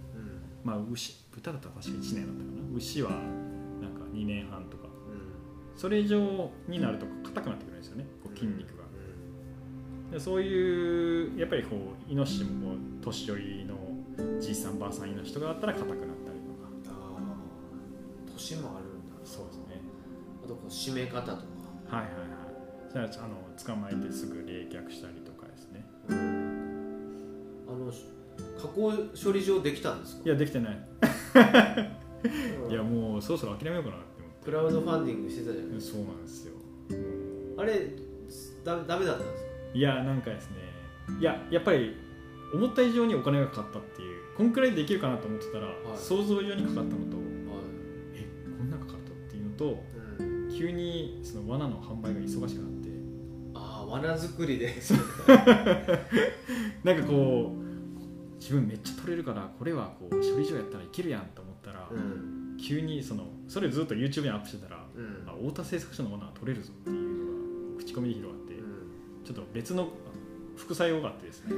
[0.68, 2.76] まあ牛豚だったら確か1年だったかな。
[2.76, 3.16] 牛はな
[3.88, 4.84] んか2年半とか。
[4.84, 5.80] うん。
[5.80, 8.84] それ以上になると硬くなってくるんですよねこう筋肉が。
[10.12, 11.78] でそういうやっぱりこ
[12.10, 13.76] うイノシシも年寄りの
[14.42, 16.92] じいさんばあさんイノシシとかだったら硬くなったりとか。
[16.92, 17.22] ああ
[18.34, 19.16] 年もあるんだ。
[19.24, 19.82] そうですね。
[20.44, 21.44] あとこう締め方とか。
[21.88, 23.10] はいはいはい。
[23.10, 25.86] じゃああの捕まえてすぐ冷却したりとかですね。
[26.10, 26.12] あ
[27.72, 27.92] の
[28.58, 30.22] 加工処理場できたんですか？
[30.26, 30.88] いやできてない。
[32.66, 32.72] うん。
[32.72, 34.46] いやもうそろそろ諦めようかなって思って。
[34.46, 36.54] クラウドファンディングしてたじゃないそうなんですよ。
[37.58, 37.88] あれ
[38.64, 39.50] だダメだったんですか？
[39.74, 40.58] いやなんかですね。
[41.20, 41.96] いややっぱり
[42.54, 44.18] 思った以上にお金がかかったっていう。
[44.38, 45.72] こんくらいできるかなと思ってたら、い。
[45.96, 46.96] 想像以上にかかったのとはい。
[48.16, 48.26] え
[48.58, 49.84] こんなかかったっていうのと
[50.20, 50.50] うん。
[50.56, 52.90] 急にその罠の販売が忙しくなって。
[53.56, 54.74] ああ罠作りで。
[56.84, 57.58] なんかこう
[58.48, 62.58] 自分めっちゃ取れるからこれはこう処理場やったらいけるやんと思ったら、うん。
[62.58, 65.24] 急にそのそれずっと YouTube にアップしてたら、うん。
[65.28, 66.96] あ太田製作所の罠は取れるぞっていう
[67.74, 68.54] のが口コミで広がって、
[69.26, 69.90] ちょっと別の
[70.56, 71.52] 副作用があってですね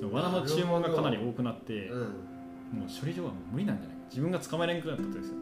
[0.00, 2.06] その罠の注文がかなり多くなってうんうん。
[2.06, 3.96] もう処理場はもう無理なんじゃない？
[3.98, 5.36] か自分が捕まえれんくなったことですよ。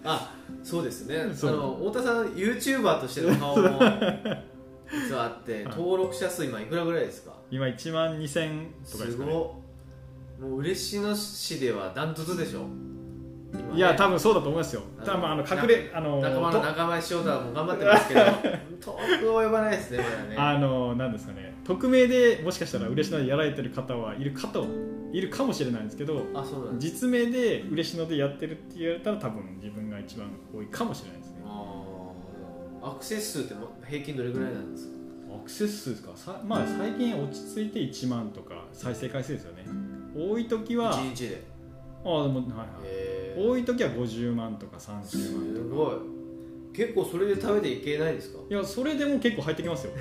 [0.04, 0.34] あ
[0.64, 1.16] そうですね。
[1.20, 3.62] あの太田さん YouTuber としての顔も
[4.90, 7.37] 実はあって 登録者数今いくらぐらいですか？
[7.50, 9.62] 今1万2000とかですすかねも
[10.42, 12.60] う嬉野市ではダントツでしょ。
[13.52, 13.76] 今ね。
[13.76, 14.82] いや多分そうだと思いますよ。
[15.04, 18.28] 多分あの隠れあの仲間のと仲間翔太も頑張ってますけど遠
[19.20, 20.36] く及ばないですねまだね。
[20.36, 21.54] あのなんですかね。
[21.64, 24.66] 匿名でもしかしたら嬉野でやられてる方はいるかと
[25.12, 31.36] いるかもしれないんですけどあそう実名で嬉野でやってるって言われたら多分自分が一番多いかもしれないですね。
[32.82, 34.97] アクセス数っても平均どれぐらいなんですか？
[35.34, 36.12] アクセス数ですか？
[36.16, 39.64] さまあ最近落ち着いて1万とか再生回数ですよね。
[40.16, 41.42] 多い時は1日で。
[42.04, 43.48] あでもはいはい。
[43.48, 45.74] 多い時は50万とか30万すとか。
[45.74, 45.96] ごい。
[46.74, 48.38] 結構それで食べていけないですか？
[48.48, 49.92] いやそれでも結構入ってきますよ。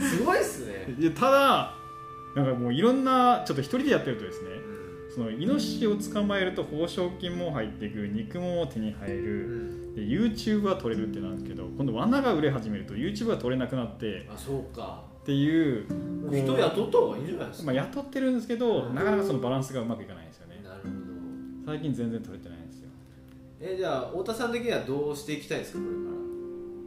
[0.00, 1.74] すごいっすね、 いやただ
[2.34, 5.14] なんかもういろんなちょっと一人でやってるとですねうん。
[5.14, 15.12] そのイノシシを捕まえると報奨金も入っていく肉も手に入うるん、で YouTube は取れるってなんですけど今度罠が売れ始めると YouTube は取れなくなってあそうか。
[15.22, 15.86] っていう、
[16.32, 20.60] 人雇った方がいいんじゃないですか、まあ、雇ってるんですけどなかなかそのバランスがうまくいかないんですよね。
[20.64, 20.92] なるほど。
[21.64, 22.88] 最近全然取れてないんですよ。
[23.60, 26.00] えじゃあ太田さん的にはどうしていきたいですかこれか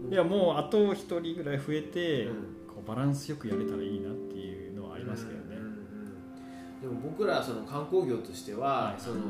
[0.10, 0.16] ら。
[0.16, 2.34] いやもうあと一人ぐらい増えて、うん。
[2.68, 5.68] こうバランスよくやれたらいいなっていうのはありますけどね、うんうんう
[6.98, 7.00] ん。
[7.02, 9.02] でも僕らその観光業としては、はい。
[9.02, 9.22] その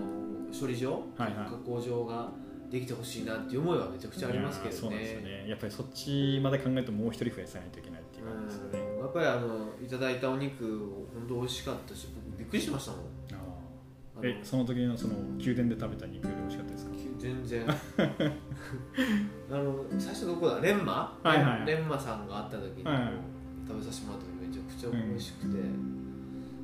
[0.60, 1.46] 処理場、はいはい。
[1.46, 2.32] 加工場が
[2.76, 4.76] できてほしいなっていう思いはめちゃくちゃありますけどね。
[4.76, 5.22] いやそうなんですよ。
[5.22, 9.00] ねやっぱりそっちまで考えるともう一人増やさないといけないっていう感じですよね、うん。
[9.00, 10.66] やっぱりあのいただいたお肉
[11.16, 13.00] 本当美味しかったし僕びっくりしましたもん。
[14.24, 16.92] えその時のその宮殿で食べた肉より美味しかったですか？
[17.18, 17.66] 全然。
[19.52, 20.60] あの最初どこだ？
[20.60, 21.66] レンマ、はいはい。
[21.66, 23.12] レンマさんがあった時に、はいはい。
[23.68, 25.58] 食べさせてもらった時めちゃくちゃ美味しくて、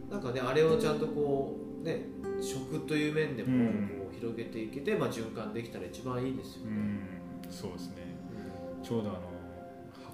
[0.09, 2.05] なんかねあれをちゃんとこうね
[2.41, 6.99] 食という面でもうん広げていけて、まあ、循環できたら一番いいですよね、うん
[7.51, 7.95] そうですね。
[8.81, 9.19] ちょうどあの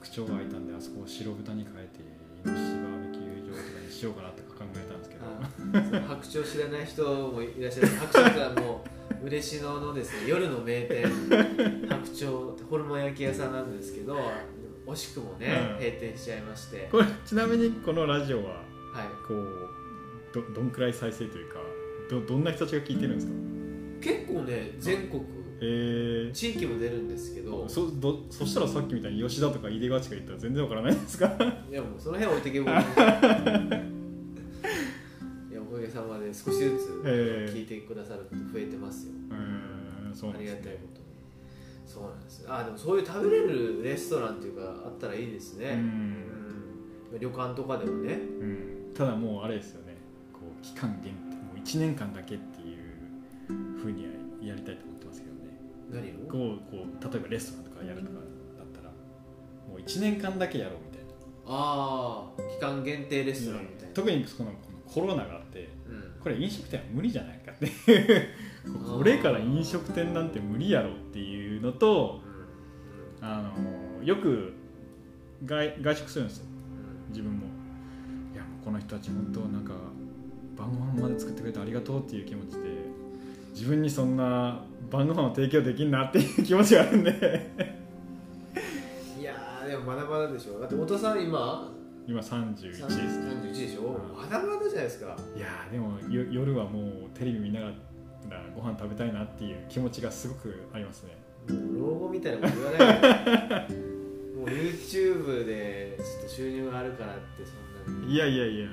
[0.02, 6.08] 白鳥が開いたんであそこを白豚に変えてイノシシバーベキュー場とかにしようかなとか考えたんですけど。
[6.08, 7.88] 白鳥知らない人もいらっしゃる。
[7.88, 8.84] 白鳥はも
[9.22, 10.30] う嬉野のですね。
[10.30, 11.06] 夜の名店。
[12.16, 14.18] 白鳥ホルモン焼き屋さんなんですけど
[14.88, 15.78] 惜しくもね、うん。
[15.78, 16.88] 閉店しちゃいまして。
[16.92, 18.56] これちなみにこのラジオは
[18.94, 19.08] はい。
[19.28, 19.70] こう
[20.34, 21.60] どどんくらい再生というか
[22.10, 23.34] どどんな人たちが聞いてるんですか？
[24.02, 25.24] 結構ね全国
[25.60, 31.26] えー、地域も出るんですけどそどそしたらさっきみたいに吉田とか井出口が言ったら全然わからないですか？
[31.72, 32.76] いやもうその辺置いてけぼり。
[35.52, 37.56] いやおかげさまで少しずつえー。
[37.56, 41.06] 聞いてくださる人増えてますよ、うんそうありがたいことに。
[41.86, 42.46] そうなんです。
[42.48, 45.80] あでもそういう食べれるレストランっていうかあったらいいですね、うん。
[47.14, 47.20] うん。
[47.20, 48.14] 旅館とかでもね。
[48.42, 48.94] うん。
[48.94, 49.96] ただもうあれですよね。
[50.34, 51.36] こう期間限定。
[51.36, 52.57] もう1年間だけって
[53.88, 55.58] ふうにはやりたいと思ってますけどね。
[55.90, 56.30] 何を？
[56.30, 58.20] こうこう例えばレストランとかやるとかだ
[58.64, 61.08] ったらもう1年間だけやろうみたいな。
[61.48, 66.22] ああ期間限定レストランみたいな、特にそのこのコロナがあってうん。
[66.22, 67.66] これ飲食店は無理じゃないかって。
[67.72, 68.28] い
[68.70, 72.20] うこれから飲食店なんて無理やろっていうのと
[73.22, 74.54] あのよく
[75.46, 76.46] 外外食するんですよ。
[77.10, 77.46] 自分も。
[78.34, 79.74] いやもうこの人たち本当なんか
[80.58, 82.98] 晩ご飯まで作ってくれてありがとうっていう気持ちで
[83.58, 87.10] 自分にそんな晩ご飯を提供できんなっていう気持ちがあるんで。
[89.20, 90.60] いやーでもまだまだでしょ。
[90.60, 91.72] だって太田さん今
[92.08, 92.86] 今31ですね。
[92.88, 95.18] 31でしょ、うんまだまだじゃないですか。
[95.36, 97.68] いやーでもよ夜はもうテレビ見なが
[98.30, 101.18] らご飯食べたいなっていう気持ちがすごくありますね。
[101.50, 103.76] もう老後みたいなこと言わないで。
[104.38, 108.14] もう YouTube でちょっと収入があるからってそんなに。
[108.14, 108.68] いやいやいや。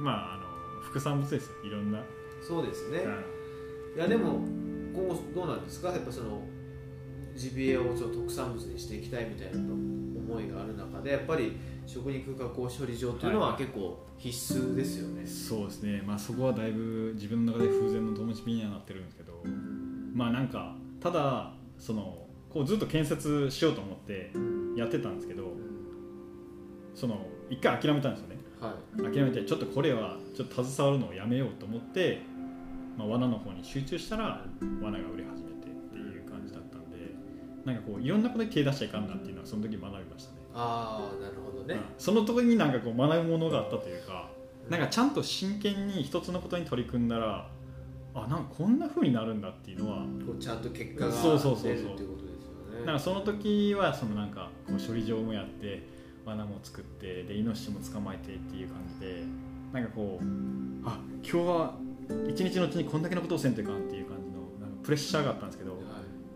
[0.00, 0.42] まああの
[0.82, 1.52] 副産物ですよ。
[1.64, 2.00] いろんな、
[2.42, 3.04] そうですね。
[3.04, 3.35] うん
[3.96, 4.40] いやでも
[4.94, 5.88] 今後どうなんですか？
[5.88, 6.42] やっぱその
[7.34, 11.56] ジビエをちょっと特産物にしていきたいみたいな思いがある中でやっぱり
[11.86, 13.58] 食肉加工処理場というのははい。
[13.58, 16.02] 結構必須ですよね、そうですね。
[16.06, 19.42] まあそこはだいぶ自分の中で風前の灯火にはなってるんですけど
[20.12, 24.30] まあなんかただそのこうずっと建設しようと思って
[24.76, 25.52] やってたんですけど
[26.94, 28.36] その一回諦めたんですよね。
[28.60, 29.02] はい。
[29.14, 32.22] 諦めてちょっとこれはちょっと携わるのをやめようと思って、
[32.96, 34.44] まあ、罠の方に集中したら
[34.82, 36.96] 罠が売れ始めてっていう感じだったんで
[37.64, 40.38] なんかこういろんなことに手出しちゃいかんなっていうのはその時学びましたね。
[40.54, 41.74] ああなるほどね。
[41.74, 44.30] うん、その時になんかこう学ぶものがあったというか
[44.70, 47.48] なんかちゃんと真剣に一つのことに取り組んだら
[48.14, 50.04] あなんかこんな風になるんだっていうのは
[50.40, 51.62] ちゃんと結果がそうそうそうそう。
[51.62, 52.86] 出るっていうことですよね。
[52.86, 55.86] なんかその時はそのなんかこう処理場もやって
[56.24, 59.22] 罠も作ってでイノシシも捕まえてっていう感じで
[59.72, 60.24] なんかこう
[60.88, 61.74] あ今日は
[62.28, 65.82] 一日のうちにこんだけのことをせんといかんっていう感じのなんかプレッシャーがあったんですけどはい。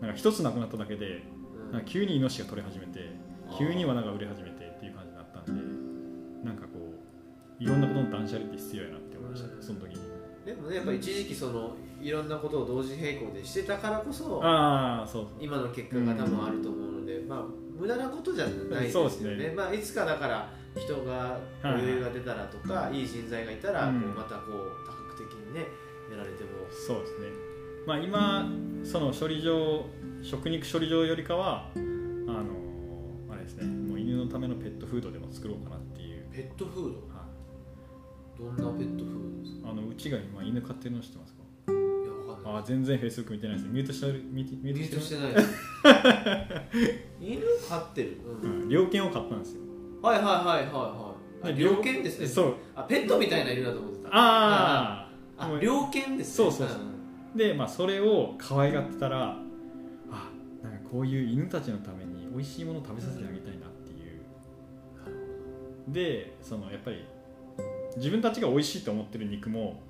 [0.01, 1.23] なんか一つなくなっただけで
[1.65, 1.71] うん。
[1.71, 2.99] なんか急にイノシシが取れ始めて
[3.57, 6.69] 急に罠が売れ始めてっていう感じになったんでなんかこ
[7.59, 9.63] ういろんなことの断捨離って必要やなって思いましたねうん。
[9.63, 10.01] その時に。
[10.45, 17.43] でもねやっぱり一時期そのいろんなことを同時並行でしてたからこそああそう今の結果が多分あると思うので、まあ
[17.79, 18.89] 無駄なことじゃないですよね。
[18.89, 19.53] そうですね。
[19.55, 25.00] まあ、いつかだから人が余裕が出たらとか、いい人材がいたら、うんこうまたこう
[25.51, 25.67] にね
[26.09, 26.49] やられても。
[26.71, 27.27] そうですね。
[27.85, 28.49] まあ今
[28.83, 29.85] その処理場
[30.21, 32.45] 食肉処理場よりかはあの
[33.29, 33.67] あれですね。
[33.67, 36.93] もう犬のためのペットフードでも作ろうかなっていう、ペットフーはい。
[38.37, 39.69] ドどんなペットフードですか？
[39.69, 41.41] あのうちが今犬飼ってるの知ってますか？
[41.71, 42.61] いやわかんない。
[42.61, 45.33] あ全然フェイスブック見てないですミュートしてるミュミューートしててない
[47.19, 48.65] 犬飼ってる、ううん。
[48.65, 49.61] ん猟犬を飼ったんですよ。
[50.01, 51.55] はいはいはいはいはい。
[51.55, 52.27] 猟犬ですね。
[52.27, 52.55] そう。
[52.75, 54.09] あペットみたいな犬だと思ってた。
[54.09, 55.10] ああ
[55.41, 56.33] あ猟犬ですね。
[56.33, 56.77] そうそうそう。
[57.35, 57.37] ん。
[57.37, 59.37] でまあそれを可愛がってたら
[60.11, 60.29] あ
[60.63, 64.21] なんかこういう犬たちのために美味しいものを食べさせてあげたいなっていう。
[64.99, 67.05] なるでそのやっぱり
[67.97, 69.81] 自分たちが美味しいと思ってる肉も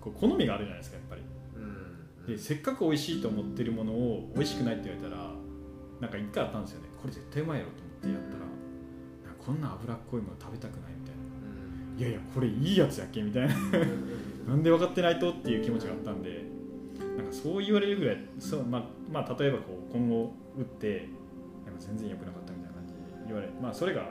[0.00, 1.22] こう好みがあるじゃないですかやっぱり。
[1.56, 2.34] うん。
[2.34, 5.30] でせっかく美味しいと思ってるものを美味しくないって言われたら
[6.00, 6.88] なんか一回あったんですよね。
[7.00, 8.48] これ絶対うまいやろと思ってやったら
[9.38, 11.18] こんな脂っこいもの食べたくないみたいな。
[11.98, 13.54] いやいやこれいいやつやっけみたいな。
[13.54, 16.42] うんうんなんで分かってないとっていう気持ちがあったんで
[17.16, 18.82] なんかそう言われるぐらいそう、まあ、
[19.12, 21.08] まあ例えばこう今後打って
[21.78, 24.08] 全然良くなかったみたいな感じで言われまあそれが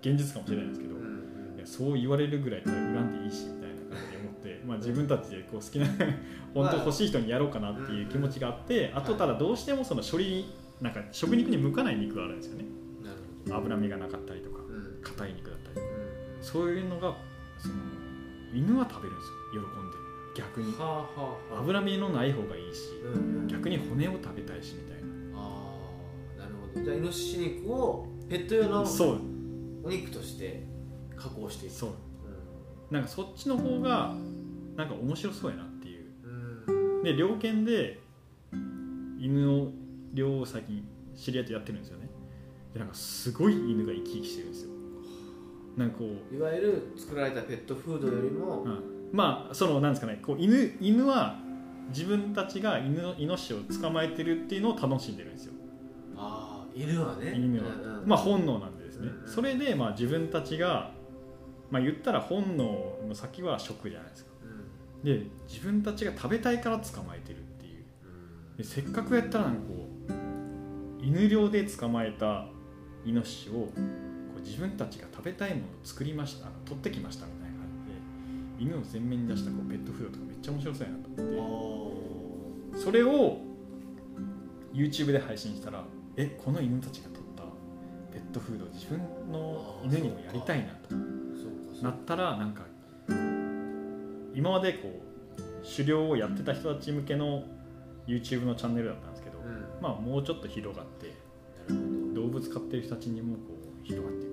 [0.00, 5.86] 現実かもしれないんですけど、いやそう言われるぐらいだったら恨んでいいしみたいな感じで思って、まあ、自分たちでこう好きな
[6.54, 10.44] 本当欲しい人にやろうかなっていう気持ちがあってあとただどうしてもその処理
[10.80, 12.64] なんか食肉に向かない肉があるんですよね。
[13.50, 15.02] 脂身がなかったりとかうん。
[15.02, 15.86] 硬い肉だったりとか。
[15.86, 17.16] うそういうのが
[17.58, 17.74] その
[18.54, 19.62] 犬は食べるんですよ。
[19.62, 19.96] 喜んで
[20.34, 20.70] 逆に。
[20.70, 21.60] んはあはあはあ。
[21.60, 23.46] 脂身のない方がいいしうんうん。
[23.48, 25.02] 逆に骨を食べたいしみたい
[25.34, 25.74] あ
[26.36, 26.84] あなるほど。
[26.84, 29.20] じゃあイノシシ肉をペット用のなそう。
[29.84, 30.64] お肉として
[31.16, 31.74] 加工していく。
[31.74, 31.90] そう。
[32.90, 34.14] なんかそっちの方が
[34.76, 36.04] なんか面白そうやなっていう。
[36.68, 37.02] うんうん。
[37.02, 38.00] で猟犬で
[39.18, 39.72] 犬の
[40.14, 42.08] 猟を最近知り合いとやってるんですよね。
[42.72, 44.70] でなんかすごい犬が生き生きしてるんですよ
[45.78, 46.34] なんかこう。
[46.34, 48.82] いわゆる作られたペットフードよりもうん。
[49.12, 50.20] まあそのなんですかね。
[50.20, 51.38] こう犬犬は
[51.88, 55.52] 自分たちが犬のイノシシを捕まえてるっていうのを楽しんでるんですよ。
[56.16, 57.32] ああ犬はね。
[57.34, 58.08] 犬は、うんうん。
[58.08, 59.28] まあ本能なんでですね、うんうん。
[59.28, 60.90] それでまあ自分たちが
[61.70, 64.32] まあ言ったら本能の先は食じゃないですか。
[64.42, 65.04] うん。
[65.04, 67.84] で自分たちが食べたいから捕まえてるっていう。
[68.58, 69.74] でせっかくやったらなんかこ
[70.08, 72.46] う犬猟で捕まえた
[73.06, 73.68] イノシシを
[74.38, 77.66] こう自分たちが食べたいものを作りましたあの取ってきましたみたいな感
[78.58, 81.92] じで犬を前面に出したこうペットフードとかめっちゃ面白そうやなとうん思
[82.72, 83.38] あってそれを
[84.72, 85.84] YouTube で配信したら
[86.16, 87.42] えこの犬たちが取った
[88.12, 88.98] ペットフードを自分
[89.32, 91.18] の犬にもやりたいなと。
[91.82, 92.64] なったらなんか
[94.34, 97.44] 今までこう狩猟をやってた人たち向けの
[98.06, 99.82] YouTube のチャンネルだったんですけど、うん。
[99.82, 101.14] まあもうちょっと広がって
[102.14, 103.40] 動物飼ってる人たちにもこ
[103.82, 104.26] う広がって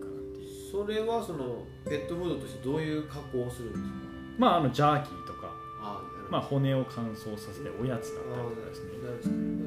[0.75, 3.89] それはそのペットフードとしてどういう加工をするんですか？
[4.37, 5.49] まああのジャーキーとか、
[5.81, 8.91] あまあ、骨を乾燥させておやつだったりとかですね。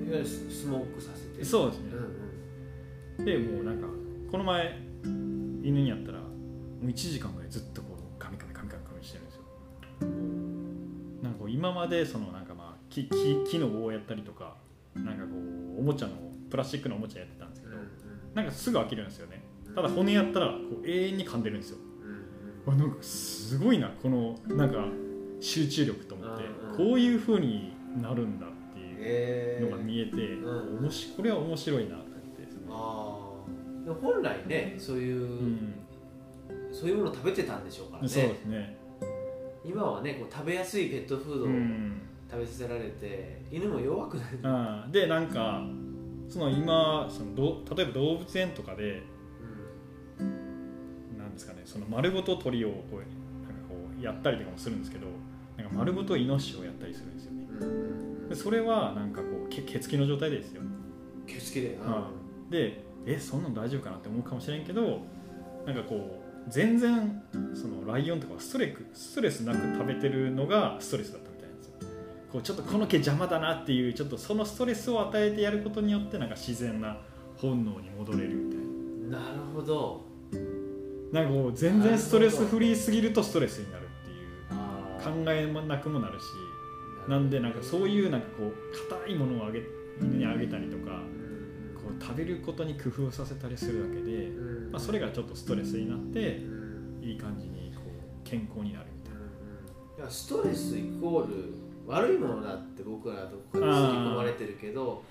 [0.06, 1.42] いわゆるスモークさせて。
[1.42, 1.92] そうですね。
[1.92, 1.98] うん
[3.20, 3.24] うん。
[3.24, 3.86] でもうなんか
[4.30, 6.26] この前犬にやったらも
[6.82, 9.42] う1時間ぐらいずっとこうカミカミカミカミカミしてるんですよ。
[11.22, 14.56] なんかこう今までそのなんかまあ木木木の棒をやったりとか
[14.94, 15.30] なんかこ
[15.78, 16.12] うおもちゃの
[16.50, 17.88] プラスチックのおもちゃやってたんですけど、うんうん。
[18.34, 19.42] なんかすぐ飽きるんですよね
[19.82, 21.78] ただ骨やったらこう永遠に噛んでるんですよ。
[22.66, 24.84] うんなんかすごいなこのなんか
[25.40, 29.70] 集中力と思ってうんうんこういう風になるんだっていうえー。
[29.70, 32.06] のが見えて、うんおもしこれは面白いなと思っ
[33.96, 35.74] て本来ねそういう、うん。
[36.72, 38.08] そういうものを食べてたんでしょうからね。
[38.08, 38.76] そうですね。
[39.64, 42.02] 今はねこう食べやすいペットフードをうん。
[42.30, 45.62] 食べさせられて、犬も弱くなる、あーでなんか
[46.28, 49.02] その今そのど例えば動物園とかで
[51.38, 53.08] ですかねその丸ごと鳥をこうなんか
[53.68, 55.06] こうやったりとかもするんですけど
[55.56, 57.38] なんか丸ごとイノシシをやったりするんですよね。
[58.28, 60.62] でそれはなんかこうけ毛付きの状態でですよ。
[61.26, 62.10] 毛付きで、は
[62.50, 65.00] でえそんなの大丈夫かなって思うかもしれんけど
[65.66, 67.22] なんかこう全然
[67.54, 71.74] そのライオンとかはストレクストレスなく食べてるのがストレスだったみたいなんですよ。
[72.32, 76.98] こうちょっとこの毛邪魔だなっていうちょっとそのストレスを与えてやることによってなんか自然な
[77.36, 80.07] 本能に戻れるみたいなるほど
[81.12, 86.24] ななんかこう全然ストレスフリーすぎるとストレスになるっていうあ考えもなくもなるし
[87.08, 89.62] なんでなんかそういうなんかこう硬いものをあげ
[90.00, 94.72] 犬にあげたりとかうんこう食べることに工夫させたりするだけで、うん。
[94.72, 97.02] まあ、それがちょっとストレスになってうん。
[97.02, 99.14] いい感じにこう健康になるみたい
[99.98, 101.54] いやストレスイコール
[101.86, 105.02] 悪いものだって僕らはどこかに刷り込まれてるけど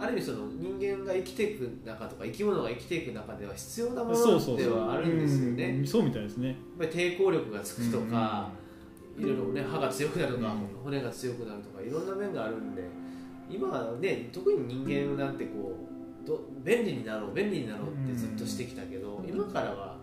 [0.00, 5.64] ある意味その人間が生きていく中とか生き物が生きていく中では必要なものではあるんですよね。
[5.80, 6.48] うんそうみたいですね。
[6.48, 8.50] やっぱり抵抗力がつくとか、
[9.18, 10.60] いろいろね歯が強くなるとか、うん。
[10.84, 12.82] 骨が強くなるとかいろんな面があるんで
[13.50, 15.76] 今はね特に人間なんてこ
[16.24, 19.96] うど便利になろう便利になろうってずっとしてきたけど、今からは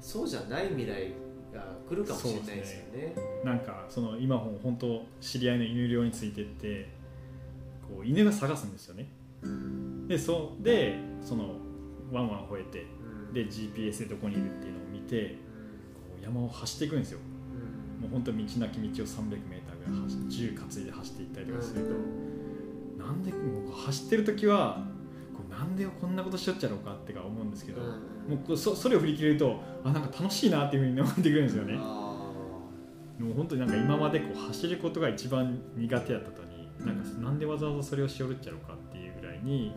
[0.00, 1.12] そうじゃない未来
[1.52, 3.14] が来るかもしれないですよね。
[3.44, 6.99] なんかその今も本当知り合いの犬猟についてって
[7.90, 9.08] こう犬が探すんですよね。
[10.08, 11.56] でそうでその
[12.12, 12.86] ワンワン吠えて
[13.28, 13.34] うん。
[13.34, 15.36] で GPS でどこにいるっていうのを見て
[15.94, 17.18] こう山を走っていくんですよ。
[18.00, 18.02] うん。
[18.02, 24.86] もう本当道なき道を 300m ぐらい走銃担いで走っていったりとかすると、なんでもう走ってる時は
[25.36, 27.88] こうなんでこんなことしよっちゃろうかってか思うんですけど、うん。
[27.88, 31.76] もうそそれを振り切れるとあなんか楽しいなっていうふうに思ってくるんですよね。
[31.78, 32.10] あ
[33.18, 36.49] もう本当になんか今までこう走ることが一番苦手だったのに
[36.84, 39.72] なんかなんでわざわざそれをしよるっちゃろうかっていうぐらいに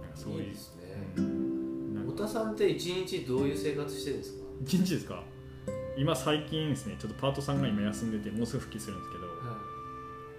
[0.00, 0.82] なんかそういうーいいですね。
[1.16, 1.94] うん。
[1.94, 4.44] なんか太田さんって一日どういう生活してるんですか？
[4.62, 5.22] 一日ですか？
[5.96, 9.26] 今最近ですねちょっとパートさんが今休んでてもうすぐ復帰するんですけど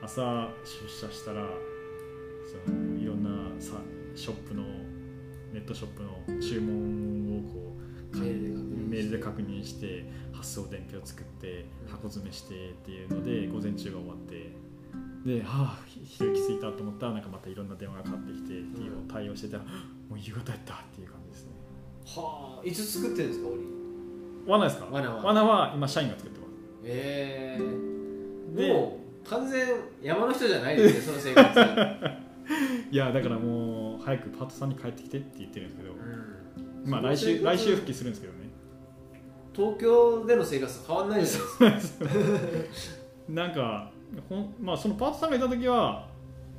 [0.02, 1.46] 朝出社したら
[2.66, 3.30] そのいろんな
[3.62, 3.74] さ
[4.16, 4.64] ショップの
[5.54, 7.78] ネットショップの注文をこ
[8.12, 8.88] うかメールで確認して。
[8.92, 14.52] メールで確認して発送伝票作って箱詰めしてっていうので午前中が終わって
[15.26, 19.70] ではあひ昼気づいたと思ったらなんかまたいろんな電話がかかってきてっていうのを対応してたら、も
[20.16, 21.52] う夕方やったっていう感じですね。
[22.08, 23.66] はあ、いつ作ってるんですか、檻。
[24.48, 24.88] 罠ですか？
[24.92, 25.24] 罠は。
[25.24, 26.52] 罠は今社員が作ってます。
[26.86, 29.68] ええでもう完全
[30.02, 31.60] 山の人じゃないですね、その生活。
[32.92, 36.90] いやだからもう早くパートさんに帰ってきてって言ってるんですけど、うん。
[36.92, 38.40] まあ来週来週復帰するんですけどね。
[39.56, 42.06] 東京での生活と変わんないじゃないですか。
[43.30, 43.91] なんか
[44.30, 46.08] ほん、まあ、そのパートさんがいた時は、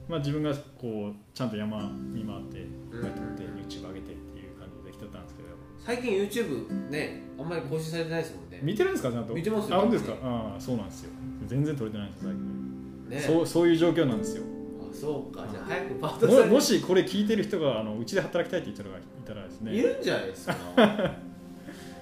[0.09, 2.59] まあ、自分がこうちゃんと山見回って
[2.91, 5.49] こうやって YouTube 上げてっていう感じで来てたんですけど。
[5.85, 8.61] 最近 YouTube ね、あんまり更新されてないですもんね。
[8.63, 9.35] 見てるんですかちゃんと？
[9.35, 9.77] 見てますよ。
[9.77, 10.17] あ本当ですか？
[10.23, 11.11] ああそうなんですよ。
[11.47, 13.21] 全然撮れてないんですよ最近、ね。
[13.21, 14.45] そうそういう状況なんですよ。
[14.81, 19.75] あそうか、じゃあ早くパートさんもしこれ聞いてる人があのうちで働きたいって言ったらいたらですね。
[19.75, 20.55] いるんじゃないですか。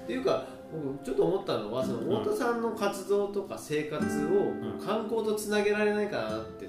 [0.05, 4.79] っていうか、僕ちょっと思ったのは、その太田さんの活動とか生活をん。
[4.85, 6.69] 観光とつなげられないかなって、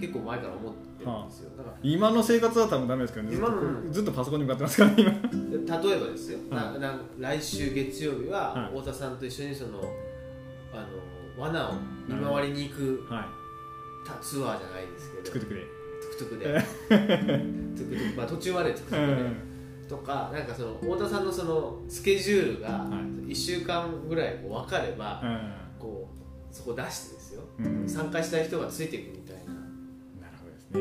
[0.00, 1.50] 結構前から思ってるんですよ。
[1.56, 5.10] だから今の生活は多分ダメですけどねずっと今のずっとパソコンに向かってますからね今。
[5.80, 8.78] で例えばですよ、なはな来週月曜日ははい。
[8.78, 9.80] 太田さんと一緒にその
[10.72, 10.86] あ
[11.36, 11.72] の罠を
[12.06, 13.24] 見回りに行くはい。
[14.06, 15.24] たツアーじゃないですけど。
[15.24, 15.60] トゥクトゥクで。
[16.00, 16.44] トゥクトゥクで。
[16.44, 19.51] トゥクトゥクまあ途中までトゥクトゥクで、うん
[19.92, 23.12] とかなんかその太田さんのそのスケジュールがはい。
[23.32, 25.22] 1週間ぐらいこう分かれば、
[25.78, 27.42] うこうそこ出してですよ。
[27.60, 27.88] んうん。
[27.88, 30.80] 参加したい人がついていくみたいななるほどですね。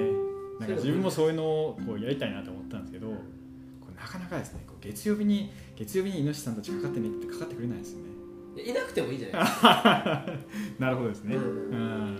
[0.59, 3.15] なんか自分もそういうのをこうやりたいなと思ったんですけどこ
[3.89, 8.63] れなかなかですねこう月曜日に月曜日にイノシシさんたちかかってねってかかってくれないですよね。
[8.63, 10.25] いなくてもいいじゃないですか。
[10.79, 11.35] なるほどですね。
[11.35, 11.43] うん。
[11.43, 12.19] うん。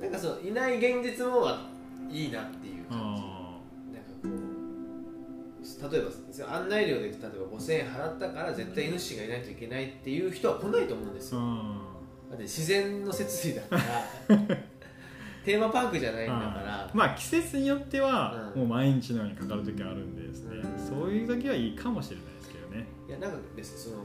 [0.00, 1.46] なんかそのいない現実も
[2.10, 3.22] いいなっていう感じ
[5.88, 11.42] 例えば案内料で例えば5000円払ったから絶対 NC がいないといけないっていう人は来ないと思うんですーよ。
[11.42, 11.80] うん。
[12.30, 13.76] だって自然の設備だか
[14.28, 14.36] ら。
[15.44, 16.90] テーマパークじゃないんだから。
[16.92, 18.60] まあ季節によってはうん。
[18.60, 21.00] もう毎日のようにかかる時はあるんでですね、うん。
[21.00, 22.86] そういう時はいいかもしれないですけどね。
[23.08, 23.96] いやなんかですその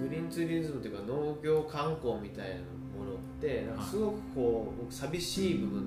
[0.00, 2.54] グリーンツーリズムというか農業観光みたいな
[2.96, 5.82] ものってなんかすごくこう僕寂しい部分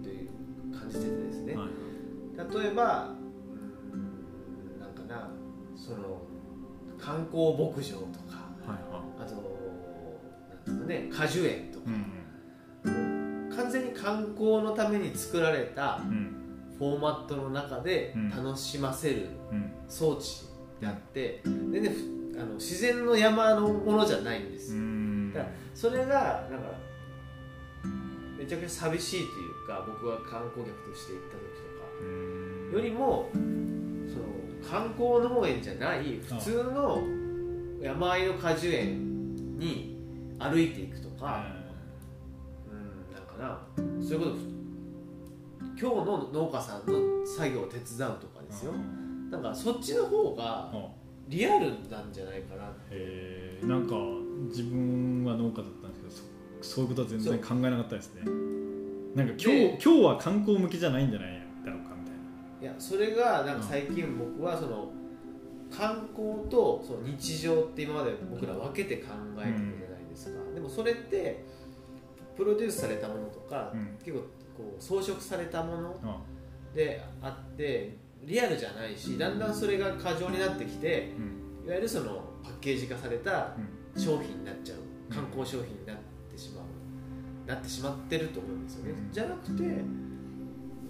[0.00, 2.62] って感じててですね、はい。
[2.62, 3.21] 例えば
[5.82, 6.22] その
[6.96, 8.46] 観光牧場とか
[9.18, 11.86] あとなんですかね果樹園とか。
[13.54, 16.38] 完全に観光のために作られたうん。
[16.78, 18.30] フォーマットの中でうん。
[18.30, 19.72] 楽しませるうん。
[19.88, 20.44] 装置
[20.80, 25.32] であって全然ふあの自然の山のものじゃないんです、うん。
[25.32, 26.68] だからそれがなんか
[28.38, 31.86] めちゃくちゃ寂しいというか僕が観光客として行った時とか。
[32.00, 32.72] うん。
[32.72, 33.28] よりも
[34.68, 37.02] 観光農園じゃない普通の
[37.80, 39.96] 山あいの果樹園に
[40.38, 41.44] 歩いていくとか、
[42.70, 43.60] うん、なんかな。
[44.00, 44.52] そういうこと。
[45.80, 48.72] 今日の農家さんの作業を手伝うとかですよ。
[49.30, 50.88] なんかそっちの方があ
[51.28, 52.72] リアルなんじゃないかな。
[52.90, 53.94] えー、なんか
[54.48, 56.26] 自分は農家だったんですけ
[56.60, 58.22] どそそういうことは全然考えなかったですね。
[59.14, 61.41] なんか今日で今日は観光向きじゃないんじゃない
[62.62, 64.92] いやそれがなんか最近僕はその
[65.68, 69.08] 観光とその日常って今まで僕ら分けて考
[69.38, 71.44] えてたじゃないですか、でもそれって
[72.36, 73.98] プロデュースされたものとか、うん。
[74.04, 74.18] 結構
[74.56, 76.20] こう装飾されたものあ
[76.74, 81.66] であってリアルじゃないしだんだんそれが過剰になってきてうん。
[81.66, 83.56] いわゆるそのパッケージ化された
[83.96, 84.00] うん。
[84.00, 85.12] 商品になっちゃう。
[85.12, 85.96] 観光商品になっ
[86.30, 86.64] てしまう。
[87.48, 89.12] なってしまってると思うんですよね、うん。
[89.12, 89.62] じゃなくて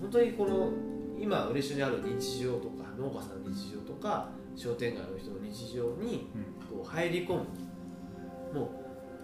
[0.01, 0.92] 本当にこの
[1.23, 6.29] 今嬉野にある日常とか農家さんの日常とか商店街の人の日常に
[6.69, 7.39] こう入り込む
[8.53, 8.71] も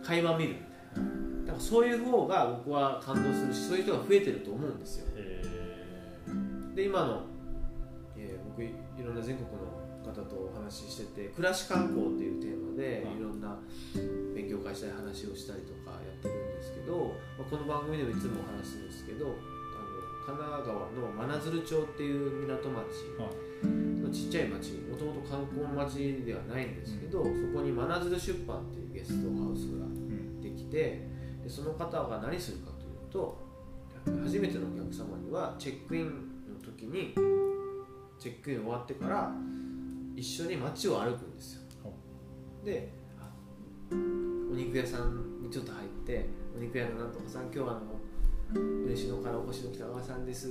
[0.01, 1.42] う会話見るみたいな。
[1.49, 5.07] だからそういう方が僕は感動するしそういう人が増えてると思うんですよ。
[5.16, 5.42] え
[6.74, 7.22] で今の、
[8.16, 9.66] えー僕いいろんな全国の
[10.05, 13.16] 方とお話ししてて暮らし観光っていうテーマではい。
[13.16, 13.59] いろんな
[14.34, 19.26] 勉強会したり話をしたりとかやってるんですけど、まあこの番組でもいつもお話しするんですけど
[20.29, 22.76] 神奈川の真鶴町っていう港町。
[23.16, 23.66] はい。
[24.03, 24.72] のちっちゃい町。
[24.72, 31.09] もともと観光の町ではないんですけど、そこに真鶴出版っていうゲストハウスがうんできて
[31.43, 33.39] でその方が何するかというと
[34.22, 36.11] 初めてのお客様にはチェックインの
[36.62, 37.14] 時に
[38.18, 39.33] チェックイン終わってから
[40.14, 41.62] 一緒に街を歩くんですよ。
[41.83, 41.95] ほ
[42.64, 43.31] であ
[43.93, 43.95] お
[44.55, 47.97] 肉屋さんにちょっと入って「お肉屋のなんとかさん今日はあの
[48.55, 50.49] 嬉野からお越しの北川さんです」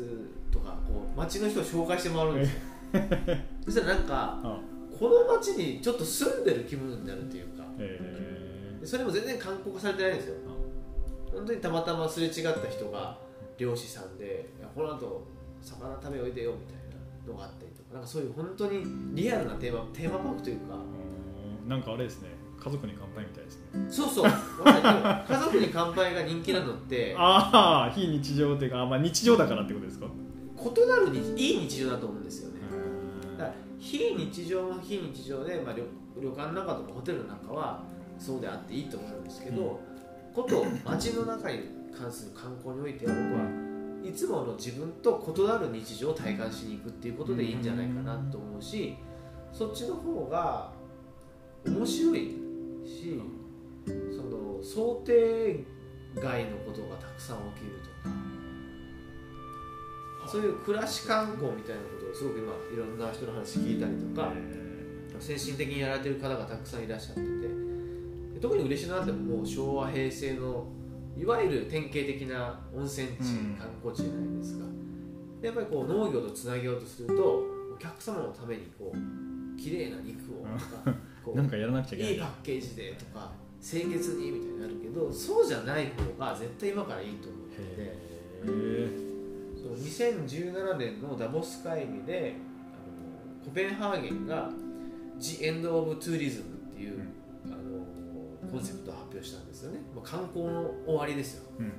[0.51, 2.59] とかこう街の人を紹介して回るんですよ。
[3.65, 4.61] そしたらなんかあ
[4.99, 7.63] この街にちょっと住んでる気分になるというか。
[7.79, 10.35] えでそれも全然観光化されてないんですよ。
[11.31, 13.17] 本当にたまたますれ違った人が
[13.57, 15.23] 漁師さんで「いやこの後
[15.61, 16.75] 魚食べおいでよ」みたい
[17.27, 17.93] なのがあったりとか。
[17.93, 18.83] なんかそういう本当に
[19.15, 20.75] リアルなテーマテーマパークというか。
[20.75, 22.29] うんなんかあれですね
[22.59, 23.87] 家族に乾杯みたいですね。
[23.89, 24.25] そうそう。
[25.27, 30.07] 家族に乾杯が人気なのってああ非日常っていうかあまあ日常だからってことですか？
[30.07, 32.59] 異なる日いい日常だと思うんですよね。
[33.31, 33.37] うん。
[33.37, 35.83] だから非日常の非日常で、まあ、旅
[36.19, 37.83] 旅館の中とかホテルの中は
[38.17, 39.79] そうであっていいと思うんですけど、
[40.33, 41.59] こと街の中に
[41.95, 48.95] 関する観光においては僕はいつもの自分と異なる日常を体感しに行くっていうことでいいんじゃないかなと思うし
[49.51, 50.71] そっちの方が
[51.65, 52.35] 面白い
[52.87, 53.21] し
[53.85, 55.63] その想定
[56.15, 57.71] 外のことがたくさん起きる
[58.03, 58.37] とか。
[60.27, 64.33] そういう暮らし観光みたいなことをすごく今いろんな人の話聞いたりとか
[65.19, 67.27] 精神的にやられてる方がたくさんいらっしゃってて
[68.33, 70.67] で特に嬉野なんてもう昭和平成の
[71.17, 74.65] いわゆる典型的な温泉地、うん観光地じゃないですか。
[75.41, 80.97] でやっぱりこう農業とつなげようとするとお客様のためにこう綺麗な肉をとか
[81.27, 87.63] こうなんかやらなくちゃいけないいいパッケージでとか清潔にみたいになるけどそうじゃない方が絶対今からいいと思ってて。
[87.81, 87.95] へ
[88.45, 89.07] え
[89.57, 92.35] そう2017年のダボス会議で
[92.71, 94.49] あのコペンハーゲンが
[95.19, 97.01] 「The End of Tourism」っていう、
[97.45, 101.49] あのコンセプトを発表したんですよね、まあ、観光の終わりですよ。
[101.59, 101.73] うん。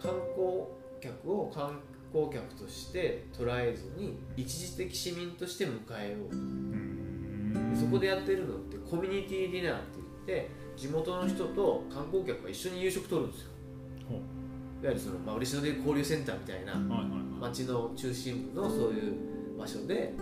[0.00, 0.64] 観光
[1.00, 1.80] 客を観
[2.12, 6.34] 光客として捉えずに一時的市民として迎えよう。
[6.34, 6.91] うん
[7.72, 9.86] でそこでやってるのってコミュニティディナーって
[10.26, 13.48] 言って地元の人と観光客が一緒に夕食取るんですよ。
[14.82, 20.12] いわゆるその、まあ、嬉野で交流センターみたいな町の中心部のそういう場所で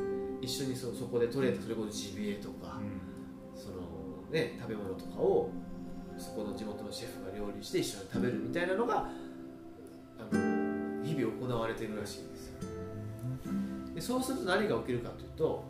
[0.43, 2.79] 一緒にそそこで取れたそれこそジビエとか、
[3.55, 3.77] その
[4.31, 5.51] ね、食べ物とかを
[6.19, 9.09] そこの地元のシェフが料理して一緒に食べるみたいなのが
[10.19, 12.55] あの日々行われているらしいんですよ。
[13.95, 15.65] でそうすると何が起きるかというと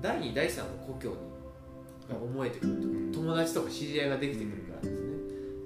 [0.00, 1.16] 第2第3の故郷に
[2.10, 5.00] が思えてくるとうん友達とか知り合いができてくるからですね。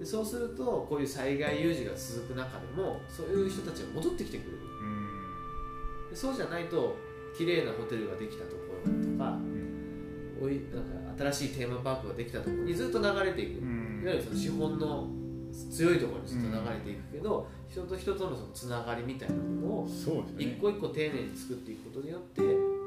[0.00, 4.58] でそうするとこういう災害有事が続く中でもそういう人たちが戻ってきてくれる。
[4.58, 6.10] うん。
[6.10, 6.96] でそうじゃないと
[7.36, 9.38] 綺麗なホテルができたところとか
[10.40, 14.02] おいなんか新しいテーマパークができたところにずっと流れていく、うん。
[14.02, 15.08] いわゆるその資本の
[15.70, 19.88] 強いところにずっと流れていくけど、人と人とのそのつながりみたいなものを
[20.36, 22.42] 一個一個丁寧に作っていくことによって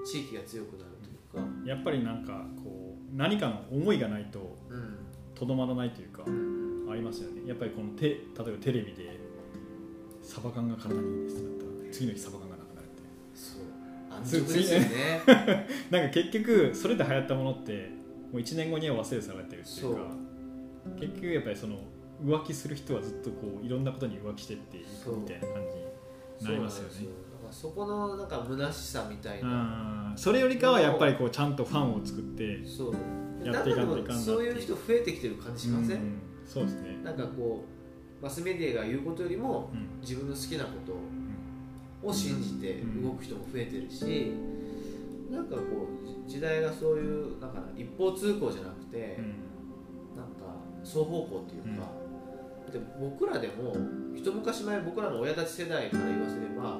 [0.05, 0.86] 地域が強くなる
[1.65, 4.97] やっぱりなんかこう何かの思いがないとうん。
[5.35, 6.87] とどまらないというかうん。
[6.89, 7.47] ありますよね。
[7.47, 9.19] やっぱりこのテ例えばテレビで
[10.21, 13.01] サバ缶が体にいいですってなったら次の日サバ缶がなくなるって
[13.33, 13.61] そう。
[14.13, 15.67] 安直ですよね。
[15.91, 17.89] なんか結局それで流行ったものって
[18.31, 20.01] もう1年後には忘れ去られてるっていうか
[20.99, 21.79] 結局やっぱりその
[22.23, 25.63] 浮気する人はずっとこういろんなことに浮気してっていくみたいな感
[26.39, 27.09] じになりますよね
[27.47, 30.17] からそこのなんか虚しさみたいな、うん。
[30.17, 32.95] それよりかはやっぱりこうちゃんとファンを作ってそう。
[33.43, 36.21] やっていかんといかんそういう人増えてきてる感じしません、うん。
[36.45, 36.99] そうですね。
[37.03, 37.63] なんかこ
[38.21, 40.01] うマスメディアが言うことよりもうん。
[40.01, 44.33] 自分の好きなことを信じて動く人も増えてるし、
[45.31, 45.61] なんかこ
[46.25, 49.25] うじ時代がそういうなんかな一方通行じゃなくて、うん。
[50.15, 51.91] なんか双方向っていうか、
[52.71, 53.75] で僕らでも
[54.15, 56.79] 一昔前僕らの親たち世代から言わせれば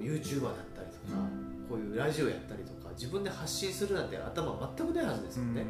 [0.00, 1.20] う YouTuber だったりとか、
[1.68, 5.64] こういうラジオやったりとか自分で発信するなんて頭全くないはずですよね、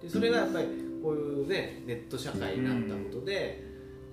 [0.00, 0.66] でそれがやっぱり
[1.02, 3.62] こういうねネット社会になったことで、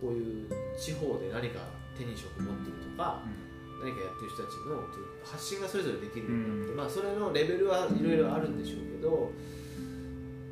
[0.01, 1.59] こういう地方で何か
[1.97, 3.21] 手に職持ってるとか、
[3.81, 4.83] 何かやってる人たちの
[5.23, 6.77] 発信がそれぞれできるようになって、うん。
[6.77, 9.31] まあ、それのレベルはいろいろあるんでしょうけど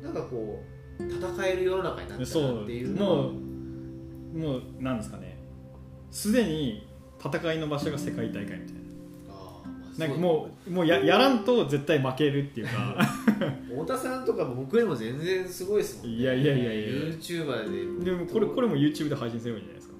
[0.02, 0.62] なんかこ
[0.98, 3.32] う戦える世の中になったそなうっていうもう
[4.38, 5.38] もうなんですかね。
[6.10, 6.86] すでに
[7.18, 8.62] 戦いの場所が世界大会みたいな
[9.98, 12.96] なんかもうもうややらんと絶対負けるっていうか。
[13.68, 16.16] 太田さんとかも僕よりも全然すごいですもんね。
[16.18, 18.10] いやいやいやいや YouTuber で。
[18.10, 19.94] でもこれこれも YouTube で配信すればいいんじゃないですか？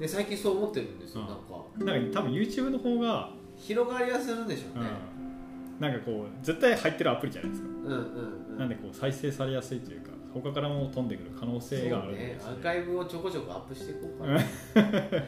[0.00, 1.28] で最近そう思ってるんですよ、うん。
[1.28, 2.00] なんか。
[2.00, 4.90] なんか多分 YouTube の方が、広がりはするんでしょうね、
[5.78, 7.90] うん、なんかこう絶対入ってるアプリじゃないですか、うん、うん
[8.52, 8.58] うん。
[8.58, 12.12] なんでこう再生されやすいというか他からも飛んでくる可能性がある。
[12.12, 12.26] んそうね。
[12.34, 14.40] ですアーカイブをちょこちょこアップしていこうかな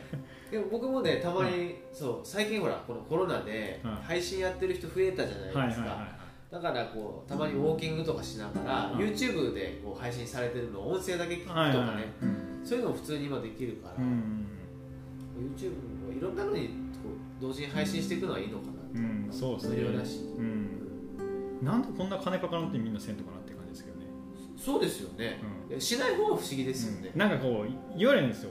[0.50, 6.08] でも僕もねたまに、そう最近ほらこのコロナではい配信やってる人増えたじゃないですか、
[6.50, 8.98] だからこうたまにウォーキングとかしながら、うん。
[8.98, 12.12] YouTube でこう配信されてるのを音声だけ聞くとかね、
[12.64, 14.46] そういうのも普通に今できるから、うん。
[15.36, 15.70] YouTube
[16.06, 16.72] もいろんなのにこ
[17.40, 19.28] う同時に配信していくのはいいのかなって、うん。
[19.30, 19.76] そうですね。
[19.76, 20.76] 無料だし、うん。
[21.62, 24.06] なんでこんな金かからんってみんなせんとかなって感じですけどね、
[24.56, 28.50] そうですよね、ういやしない方が不思議ですよね、なんかこう言われるんですよ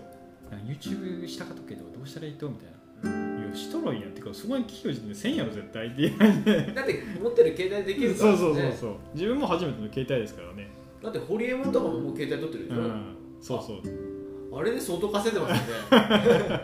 [0.56, 2.50] なんか YouTube したかったけどどうしたらいいと？
[2.50, 4.10] みたいな、いやしとろいやん。
[4.12, 5.36] ってかそこに企業時点でせん。
[5.36, 8.38] やろ絶対っていう感じでだって持ってる携帯できるからね。
[8.38, 8.96] そうそうそうそう。
[9.14, 10.70] 自分も初めての携帯ですからね。
[11.04, 13.16] だってホリエモンとかももう携帯取ってるでしょ、うん。
[13.42, 14.60] そうそう。
[14.60, 16.62] あれで相当稼いでますよね。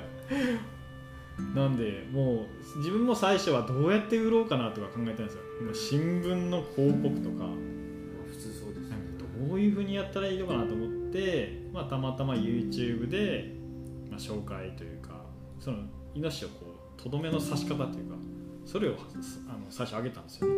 [1.55, 5.41] なんでもう自分も最初はどうやって売ろうかなとか考えたんですよ。
[5.73, 7.49] 新聞の広告とか。
[8.29, 8.95] 普通そうですね。
[9.17, 13.60] かどういうふうにやったらいいのかなと思って、まあ、たまたま YouTube で、まあ、
[14.29, 15.09] 紹介というか
[15.59, 15.79] その
[16.13, 16.55] イノシシをこ
[16.97, 18.15] うとどめの刺し方というか
[18.65, 20.53] それをあの最初上げたんですよね。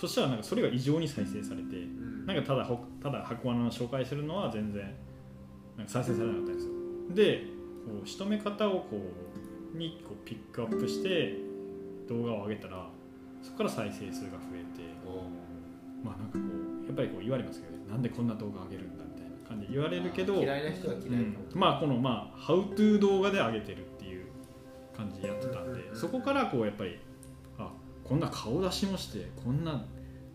[0.00, 1.80] そしたらなんかそれが異常に再生されてう
[2.24, 2.26] ん。
[2.26, 4.82] なんかただほただ箱罠の紹介するのは全然
[5.76, 6.72] なんか再生されなかったんですよ。
[7.14, 7.44] で
[7.84, 9.00] こう仕留め方をこ
[9.74, 11.36] うにこうピックアップして
[12.08, 12.88] 動画を上げたら
[13.42, 14.82] そこから再生数が増えて
[16.02, 16.44] まあなんかこ
[16.84, 17.84] うやっぱりこう言われますけどね。
[17.90, 19.01] なんでこんな動画上げるんだ
[19.52, 21.36] 感じで言われるけど嫌いな人は嫌いうん。
[21.54, 24.26] まあこのまあ「How to 動画で上げてるっていう
[24.96, 26.98] 感じでやってたんでそこからこうやっぱり
[27.58, 27.72] あ
[28.04, 29.84] こんな顔出しもしてこんな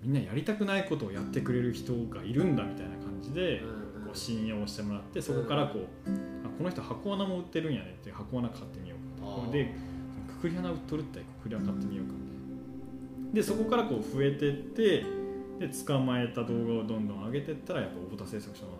[0.01, 3.61] みんなやりたくないことをやってくれる人がいるんだみたいな感じで
[4.05, 6.09] こう信用してもらってそこからこう
[6.45, 9.51] あこの人箱穴も売ってるんやねって箱穴買ってみようかと。
[9.51, 9.73] で
[10.27, 13.33] くくり穴売っとるってくくり穴買ってみようかみたいな。
[13.33, 15.03] でそこからこう増えてって
[15.59, 18.71] で捕まえた動画をどんどん上げてったらやっぱ大田製作所の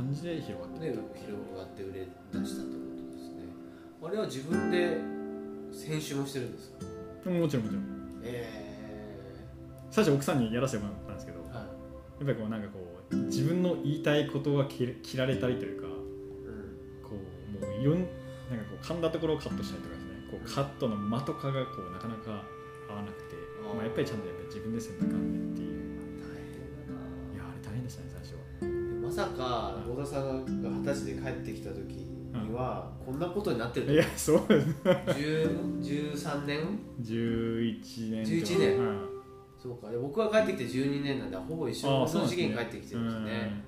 [0.00, 3.44] 感じで広がってでいった広がって売れ出したということですね。
[4.02, 4.96] あれは自分で
[5.86, 6.70] 編集もしてるんです
[7.24, 7.30] か？
[7.30, 7.84] もちろんもちろん。
[8.22, 9.46] え
[9.90, 11.56] 最初奥さんにやらせてもらったんですけどえはい。
[11.58, 11.66] やっ
[12.24, 12.78] ぱりこうなんかこ
[13.12, 15.94] う自分の言いたいことが切れ切られたりというかうん。
[17.02, 17.10] こ
[17.60, 18.08] うもういろんなんか
[18.70, 20.10] こう噛んだところをカットしたりとかですね。
[20.30, 22.42] こうカットの間とかがこうなかなか
[22.88, 25.69] 合わなくてあーまあ、やっぱりちゃんとやっぱり自分でせんなあかんねんっていう
[29.20, 29.94] さかうん。
[29.96, 31.78] 太田さんが二十歳で帰ってきた時
[32.48, 34.48] にはこんなことになってるといやそう。
[34.48, 38.24] です10 13年11年。
[38.24, 38.86] とか11年。
[38.86, 38.96] はい
[39.62, 39.90] そうか。
[39.90, 43.62] で僕が帰ってきて12年なんでほぼ一緒あの時期に帰ってきてるんですね。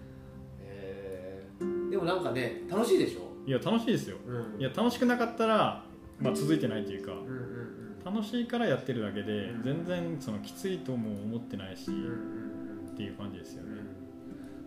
[0.60, 1.90] えー。
[1.90, 3.20] でもなんかね楽しいでしょ？
[3.44, 4.16] うんいや楽しいですよ。
[4.26, 4.60] うん。
[4.60, 5.84] いや楽しくなかったら、
[6.20, 8.04] まあ、続いてないというかうんうん。
[8.04, 9.62] 楽しいからやってるだけでうん。
[9.62, 12.90] 全然そのきついとも思ってないし、うんうんうん。
[12.92, 13.81] っていう感じですよね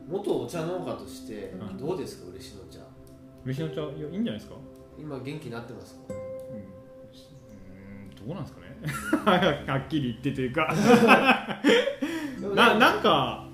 [0.07, 1.77] 元お茶農家としてうん。
[1.77, 2.79] どうですか嬉野茶。
[3.45, 4.55] 嬉野茶いやいいんじゃないですか？
[4.99, 6.01] 今元気になってますか？
[6.09, 6.15] うん。
[6.17, 8.65] うんどうなんですかね？
[9.71, 10.73] はっきり言ってというか。
[12.55, 13.47] ななんか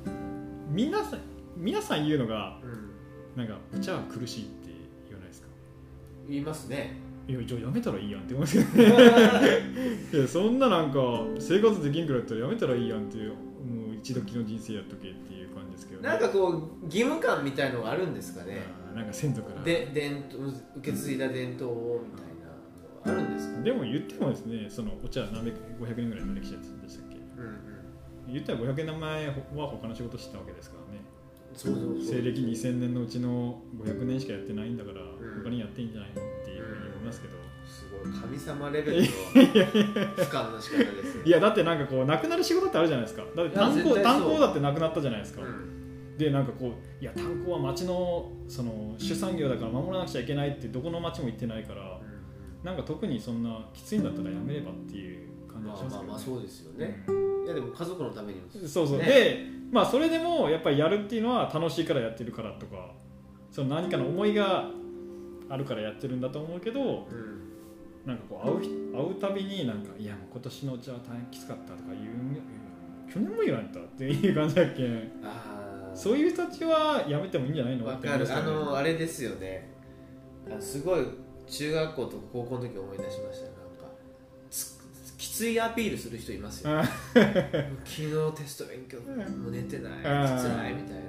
[0.70, 1.20] 皆さん
[1.58, 2.92] 皆さん言うのがうん。
[3.38, 4.70] なんかお茶は苦しいって
[5.08, 5.48] 言わないですか？
[6.28, 6.98] 言いますね。
[7.28, 8.96] いやじゃあやめたらいいやんって思いますけどね。
[10.14, 11.00] いやそんななんか
[11.40, 15.41] 生活できんくらいだったらやめたらいいやんっていうもう一度きの人生やっとけっていう
[15.82, 16.50] ですけど、ね、なんかこ
[16.82, 18.62] う義務感みたいのがあるんですかね。
[18.96, 19.64] なんか先祖から。
[19.64, 23.62] で伝統受け継いだ伝統をみたいなのがあるんですか？
[23.64, 27.16] でも言ってもですねそのお茶何百500年ぐらいの歴史でしたっけ？
[27.16, 27.46] うん
[28.28, 28.34] うん。
[28.34, 29.34] 言ったら500年前は
[29.68, 31.02] 他の仕事してたわけですからね。
[31.54, 35.44] そうそうそう西暦2000年のうちの500年しかやってないんだから、ん。
[35.44, 37.34] 他にやっていいんじゃないのっていうふうに思いますけど、
[38.04, 43.24] 神様レベルのの仕方ですよ いやだってなんかこうなくなる仕事ってあるじゃないですか。
[43.36, 46.18] だって炭鉱炭鉱だってなくなったじゃないですか、うん。
[46.18, 52.00] でなんかこういや炭鉱は町のその主産業だから守らなくちゃいけないってどこの町も言ってないから
[52.64, 57.46] なんか特にそんなきついんだったらやめればっていう感じまあがしますけど、ねまあまあそうですよね、うん。
[57.46, 62.92] いやでも家族のためにもそうそう、ねでまあそれでもやっぱりやるっていうのは楽しいからやってるからとか
[63.52, 64.70] その何かの思いが
[65.50, 67.41] あるからやってるんだと思うけどうん
[68.06, 75.12] なんかこう会う人会うたびになんかいやもう今年のうちは大変きつかったとか言う去年も言われたっていう感じだっけん。
[75.24, 78.34] ああそういう人たちはやめてもいいんじゃないのわかる。
[78.34, 79.70] あのあれですよね。
[80.50, 81.06] あのすごい
[81.48, 83.52] 中学校とか高校の時思い出しましたよ。
[83.52, 83.94] なんか
[84.50, 84.78] つ
[85.18, 86.80] きついアピールする人いますよ。
[86.80, 86.96] あ昨
[87.86, 89.94] 日テスト勉強もう寝てない。
[90.06, 91.02] あ ー辛いみたいな。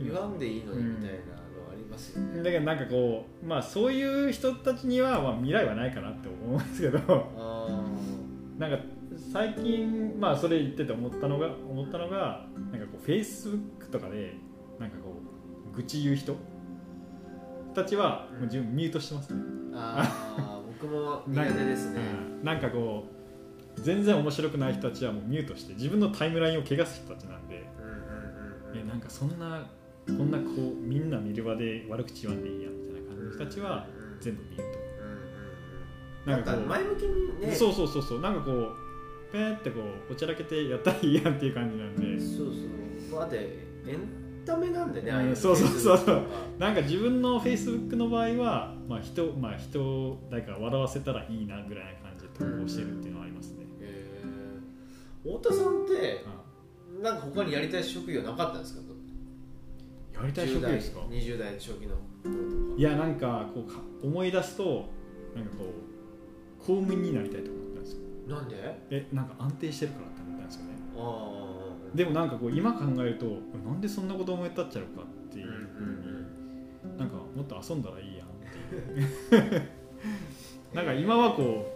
[0.00, 1.39] 言わんでいいのにみたいな
[2.00, 6.98] ますよね、だけどなんかこうまあそういう人たちにはまあ未来はないかなって思うんですけど
[7.36, 7.68] あ
[8.58, 8.78] なんか
[9.32, 14.34] 最近まあそれ言ってて思ったのが思ったのがなんかこうフェイスブックとかで
[14.78, 15.14] なんかこ
[15.72, 16.36] う愚痴言う人
[17.74, 22.00] たちはもう自分ミュートしてますね、ーあー僕も苦手ですね。
[22.38, 23.04] う んなんかこ
[23.76, 28.00] う全然面白くない人たちはもうミュートして自分のタイムラインを汚す人たちなんで、うんうんうん
[28.72, 28.78] うん。
[28.78, 29.66] えなんかそんな
[30.16, 33.86] こんなこうみんな見る場で悪口言わんでいいやみたいな感じの人たちは
[34.20, 34.64] 全部ミュート
[36.26, 36.44] うんうんうん。
[36.44, 38.20] なんんか前向きにねそうそうそうそう。
[38.20, 42.20] なんかこうペーってこうおちゃらけてやったらいいやんっていう感じなんで。
[42.20, 42.46] そう
[43.10, 43.20] そう。
[43.20, 43.36] だって
[43.86, 46.22] エンタメなんでね、うそうそうそうそう。
[46.58, 55.32] なんか自分のフェイスブックの場合は、まあ人まあ、人を誰か笑わせたらいいなぐらいな感じで投稿してるっていうのはありますね、へー。
[55.38, 58.80] 太田さんってあなんか他にやりたい職業なかったんですか？
[60.22, 61.94] やりたい職業ですか？10代20代初期の。
[62.76, 64.88] いやなんかこうか思い出すと
[65.34, 68.00] なんかこう公務員になりたいと思ったんですよ。
[68.28, 68.56] なんで？
[68.90, 70.70] えなんか安定してるからって思ったんですよね。
[70.96, 73.26] ああでもなんかこう今考えると
[73.64, 78.30] なんでそんなこと思い立っちゃうかっていううんふうになんかもっと遊んだらいいやんっ
[79.30, 79.62] ていう。
[80.74, 81.66] なんか今はこ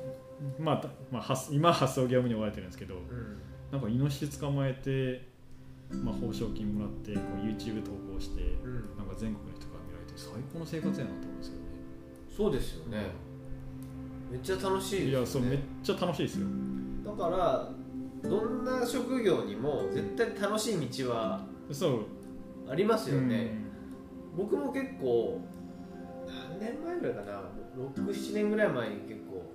[0.58, 3.40] う、まあ、たまあ、発今は発送業務に追われてるんですけどうん。
[3.72, 5.26] なんかイノシシ捕まえて、
[6.02, 8.74] まあ、報奨金もらってこう YouTube 投稿してうん。
[8.96, 11.60] なんか全国の人から見られて最高の生活やなと思うんですよね。
[12.36, 13.06] そうですよね。
[14.30, 15.10] めっちゃ楽しいですよね。
[15.10, 16.46] いやそうめっちゃ楽しいですよ。
[17.04, 17.70] だから
[18.28, 22.00] どんな職業にも絶対楽しい道はそう。
[22.68, 23.28] ありますようん。
[23.28, 23.52] ね、
[24.36, 25.40] 僕も結構
[26.26, 27.42] 何年前ぐらいかな
[27.76, 29.52] 67年ぐらい前に結構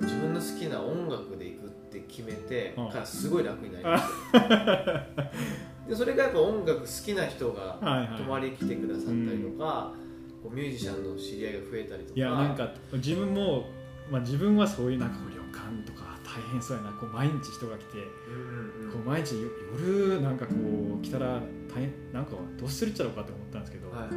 [0.00, 2.90] 自分の好きな音楽で行くって決めてうん。
[2.90, 4.38] からすごい楽になりました。
[4.38, 5.02] よ
[5.90, 8.22] でそれがやっぱ音楽好きな人がはいはい。
[8.22, 9.92] 泊まり来てくださったりとか、
[10.40, 12.16] こうミュージシャンの知り合いが増えたりとか。
[12.16, 13.64] いやなんか自分も、
[14.08, 20.54] まあ、自分はそういうなんか旅館とか大変そうやなこう毎日人が来てうんうんこう毎日よ夜なんかこ
[21.00, 21.40] う来たら
[21.74, 24.10] 大変なんかどうするっちゃろうかって思ったんですけど、はいはい。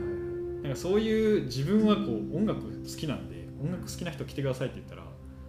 [0.62, 5.04] なんかそういう自分はこう音楽好きなんで音楽好きな人来てくださいって言ったら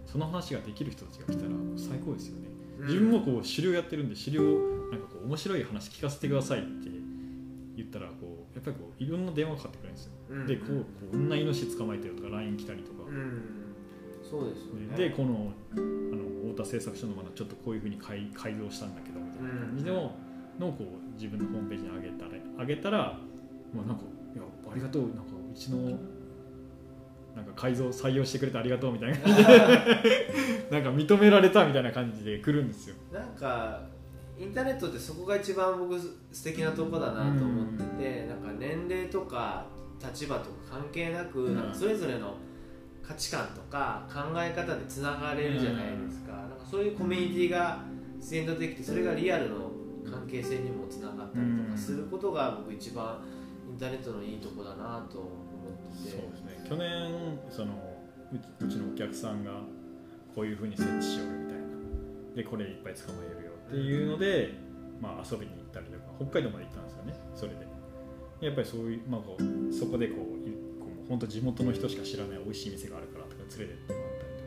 [0.07, 2.47] その話ができる人たちが来たら最高ですよね、
[2.79, 6.89] 自分もこう狩猟やってるんで狩猟なんかこう面白い話聞かせてくださいって
[7.75, 10.47] 言ったらこうやっぱりこういろんな電話かかってくるんですよ、うん。
[10.47, 13.41] でこうこう女イノシシ捕まえてよとか LINE 来たりとか、うん。
[14.29, 14.97] そうですよね。
[14.97, 19.49] でこのあの太田製作所のまだちょっとこういうふうに改改造したんだけどみたいな。
[19.49, 23.19] 感じの,、こう自分のホームページに上げたら上げたら
[23.73, 25.21] もうなんかいやありがとうなんか
[25.53, 25.99] うちの
[27.35, 29.17] なんか改造採用してくれてありがとうみたいな。
[30.71, 32.95] なんか認められたみたいな感じで来るんですよ。
[33.11, 33.83] なんか
[34.37, 39.65] インターネットってそこが一番僕素敵なとこだなと思ってて、なんか年齢とか
[40.03, 41.55] 立場とか関係なく、うん。
[41.55, 42.35] なんかそれぞれの
[43.01, 47.83] 価値観とか考え方でつながれるじゃないですか,、なんかそういうコミュニティが
[48.17, 49.71] 自然とできてそれがリアルの
[50.09, 53.21] 関係性にもつながったりとかすることが僕一番
[53.69, 55.29] インターネットのいいとこだなと思
[55.93, 56.17] ってて。
[56.17, 56.65] そうですね。
[56.67, 57.73] 去年その
[58.59, 59.51] うちのお客さんが
[60.33, 61.65] こういうふうに設置しようよみたいな。
[62.35, 63.34] でこれいっぱい捕まえるよ
[63.67, 64.53] っていうので、
[65.01, 67.13] まあ、遊びに行ったりとか北海道まで行ったんですよね。
[67.35, 67.67] それで。
[68.41, 74.45] やっぱりそういう、まあ、こうそこでこういこう本当地元の人しか知らない美味しい店があるからとか連れてってもらったりとか。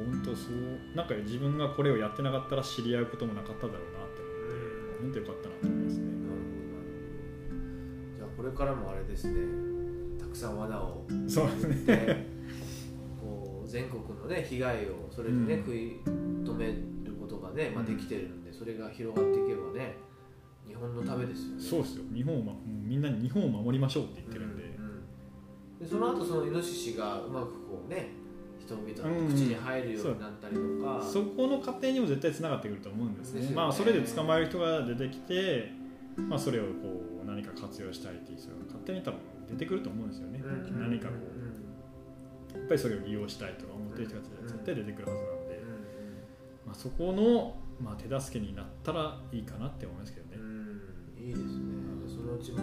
[0.00, 4.22] 本当そうなんか自分がこれをやってなかったら知り合うこともなかっただろうなって
[5.02, 6.04] 思って本当よかったなと思いますね。
[8.16, 9.34] じゃあこれからもあれですね。
[10.18, 11.84] たくさん罠をそうですね。
[11.84, 12.26] で
[13.20, 15.60] こう全国のね被害をそれでね、うん。
[15.64, 16.74] 食い止める
[17.30, 19.96] ことがね、まあ、できてるんでそれが広がっていけばね
[20.66, 21.62] 日本のためですよね。
[21.62, 22.04] そうですよ。
[22.14, 25.78] 日本を、ま、みんなに日本を守りましょうって言ってるんで、うんうん。
[25.80, 28.10] でその後そのイノシシがうまくこうね
[28.60, 33.46] 人々の口に入るようになったりとか、そこの過程にも絶対つながってくると思うんですね。
[33.46, 33.52] ね。
[33.52, 35.72] まあそれで捕まえる人が出てきて
[36.16, 36.70] まあ、それをこ
[37.22, 40.42] う何か活用したいっていう人が勝手に多分出てくると思うんですよね、
[40.78, 41.14] 何かこ
[42.54, 45.39] うやっぱりそれを利用したいとか思ってる人たちが絶対出てくるはずなんで、
[46.70, 50.80] まあ、そこの、まあ、手助けになったらいいかなって思いますけどね、うん。
[51.18, 51.44] いいですね。
[52.06, 52.58] そのうちも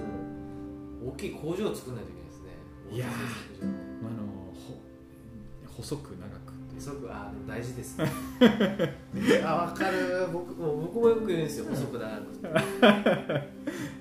[1.04, 2.52] う大きい工場を作んないといけないですね。
[2.90, 3.66] いやあ、あ
[4.16, 4.80] のほ
[5.76, 8.10] 細く長く細くあ大事ですね。
[9.44, 10.30] あ分かる。
[10.32, 11.66] 僕もう僕もよく言うんですよ。
[11.66, 12.24] 細く長く。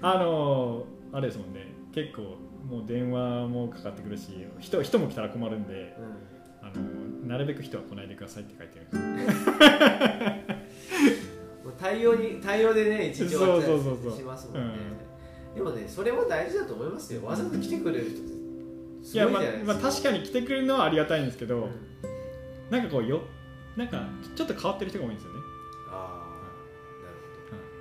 [0.03, 1.67] あのあれですもんね。
[1.91, 2.37] 結構
[2.71, 5.97] もう電話もかかってくるし人人も来たら困るんで。
[5.99, 6.36] うん
[7.27, 8.87] なるべく人は来ないでくださいって書いてる
[11.79, 14.75] 対応に対応でね一日終わったそうそうそうそうりしますもんね
[15.55, 17.25] でもねそれも大事だと思いますよ。
[17.25, 18.29] わざと来てくれる人って
[19.03, 21.71] すごいじゃないですか、まあ確かに来てくれるのはありがたいんですけど、うん
[22.71, 23.23] なんかこうよ
[23.77, 25.39] なんかちょっと変わってる人が多いんですよね、
[25.89, 26.21] あ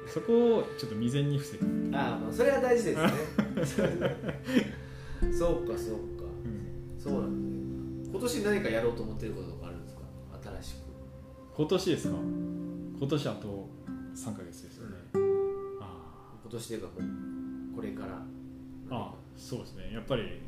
[0.08, 1.66] あそこをちょっと未然に防ぐ、
[1.98, 3.02] ああまあそれは大事です
[3.82, 3.92] ね。
[5.36, 6.26] そうかそうか。
[6.46, 7.00] うん。
[7.00, 7.40] そうなんだ。
[7.40, 7.45] ね
[8.16, 10.02] 今年何かやろうと思ってることとかあるんですか？
[10.62, 10.78] 新しく。
[11.54, 12.16] 今年ですか？
[12.98, 13.70] 今年あと
[14.16, 14.96] 3ヶ月ですよね、
[15.82, 16.88] あ今年というか
[17.76, 18.14] これから。
[18.16, 18.22] あ
[18.90, 19.92] あそうですね。
[19.94, 20.42] やっぱり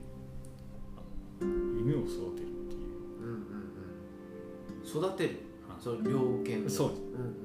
[0.95, 1.01] あ
[1.43, 2.79] 犬を育てるっていう。
[3.19, 3.35] うんうん
[4.81, 4.87] うん。
[4.87, 5.31] 育てる？
[5.69, 6.69] あその猟犬を。
[6.69, 7.01] そうです。
[7.01, 7.35] うんうん。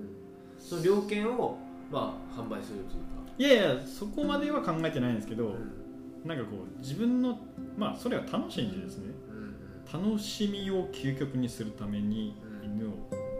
[0.56, 1.58] その猟犬を
[1.90, 3.10] まあ販売するというか。
[3.38, 5.72] いやいやそこまでは考えてないんですけど、うん。
[6.24, 7.40] なんかこう自分の
[7.76, 9.06] まあそれは楽しいんでですね。
[9.06, 9.21] うんうん
[9.92, 12.70] 楽しみを究極にするためにうん。
[12.76, 12.92] 犬を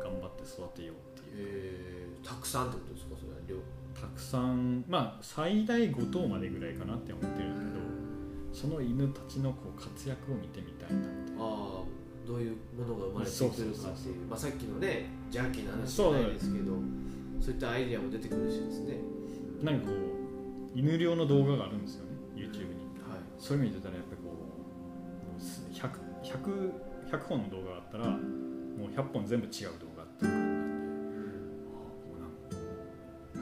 [0.03, 3.57] 頑張って育てようっていう、えーたくさんってことですかそれは猟
[4.01, 7.53] たくさんまあ最大5頭までぐらいかなって思ってるん
[8.53, 11.85] ですけど、その犬たちのこう活躍を見てみたいなってああ
[12.27, 14.27] どういうものが生まれてくるかっていう。
[14.31, 16.73] まあさっきのねジャーキーの話じゃないですけど
[17.41, 17.55] そう。
[17.55, 18.99] いったアイディアも出てくるしですね。
[19.63, 22.79] なんかこう犬猟の動画があるんですよね YouTube に。
[23.03, 23.21] はい。
[23.39, 24.02] それ見てたらやっぱりこうもうす
[26.33, 26.73] 100,
[27.11, 32.57] 100, 100本の動画があったらもう100本全部違う動画っていう感じなんで
[33.35, 33.37] あ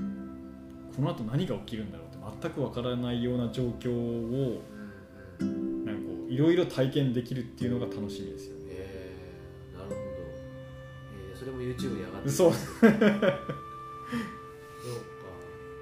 [0.92, 4.62] あこの後何が起きるんだろうって全くわからないような状況を
[5.38, 5.46] な
[5.92, 8.64] んかいろいろ体験できるっていうのが楽しみですよね。
[8.68, 12.30] えー、なるほど、えー、それも YouTube に上がってる。
[12.30, 12.52] そう。
[12.80, 13.00] そうか。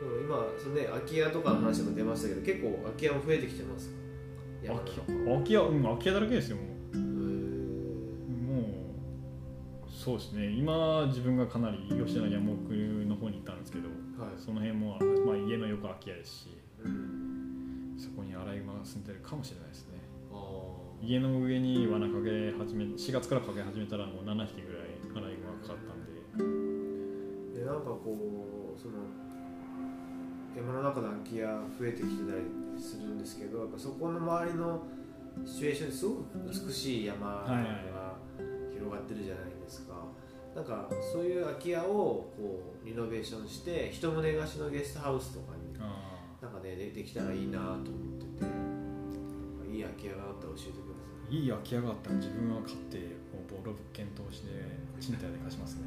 [0.00, 3.90] でも今そのね空き家とかの話も出ましたけど結構空き家も増えてきてます
[4.66, 6.77] 空き家うん空き家だらけですよもう
[10.08, 10.48] そうですね。
[10.48, 14.40] 今自分がかなり吉田の山奥の方に行ったんですけどはい。
[14.40, 14.96] その辺も、
[15.26, 16.48] まあ、家の横空き家ですし
[16.82, 17.94] うん。
[17.98, 20.00] そこにアライグマが住んでるかもしれないですね。
[21.02, 26.00] 家の上に罠かけ始め4月からかけ始めたらもう7匹ぐらいアライグマがかかったん
[27.52, 27.60] で。
[27.60, 28.16] でなんかこ
[28.74, 29.04] うその
[30.56, 34.82] 山の中の空き家増えてきてたりするんですけどやっぱそこの周りの
[35.44, 38.08] シチュエーションですごく美しい山はいはいが
[38.78, 39.94] 広がってるじゃないですか、
[40.54, 47.82] なんかそういう空き家をこうリノベーションして一棟貸しのゲストハウスとかにあなんかねでできたらいいなと思っ
[48.18, 48.78] てて。
[49.70, 51.36] いい空き家があったら教えてください。
[51.36, 52.98] いい空き家があったら自分は買って
[53.48, 54.50] ボロ物件投資で
[54.98, 55.84] 賃貸で貸しますね。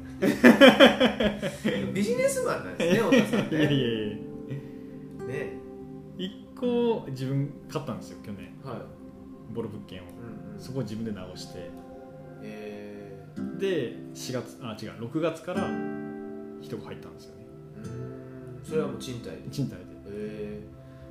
[1.92, 3.80] ビジネスマンなんですね 太田さんいやいやねい
[5.20, 5.26] や。
[5.26, 5.58] ね。
[6.16, 8.54] 1個自分買ったんですよ去年。
[8.64, 10.04] はい、ボロ物件を。
[10.04, 11.58] うんうん、そこを自分で直して。
[11.58, 11.81] えー
[13.58, 15.68] で4月あ違う6月から
[16.60, 17.46] 人が入ったんですよね。
[18.64, 19.42] それはもう賃貸で。
[19.50, 19.86] 賃貸で。
[20.06, 20.60] え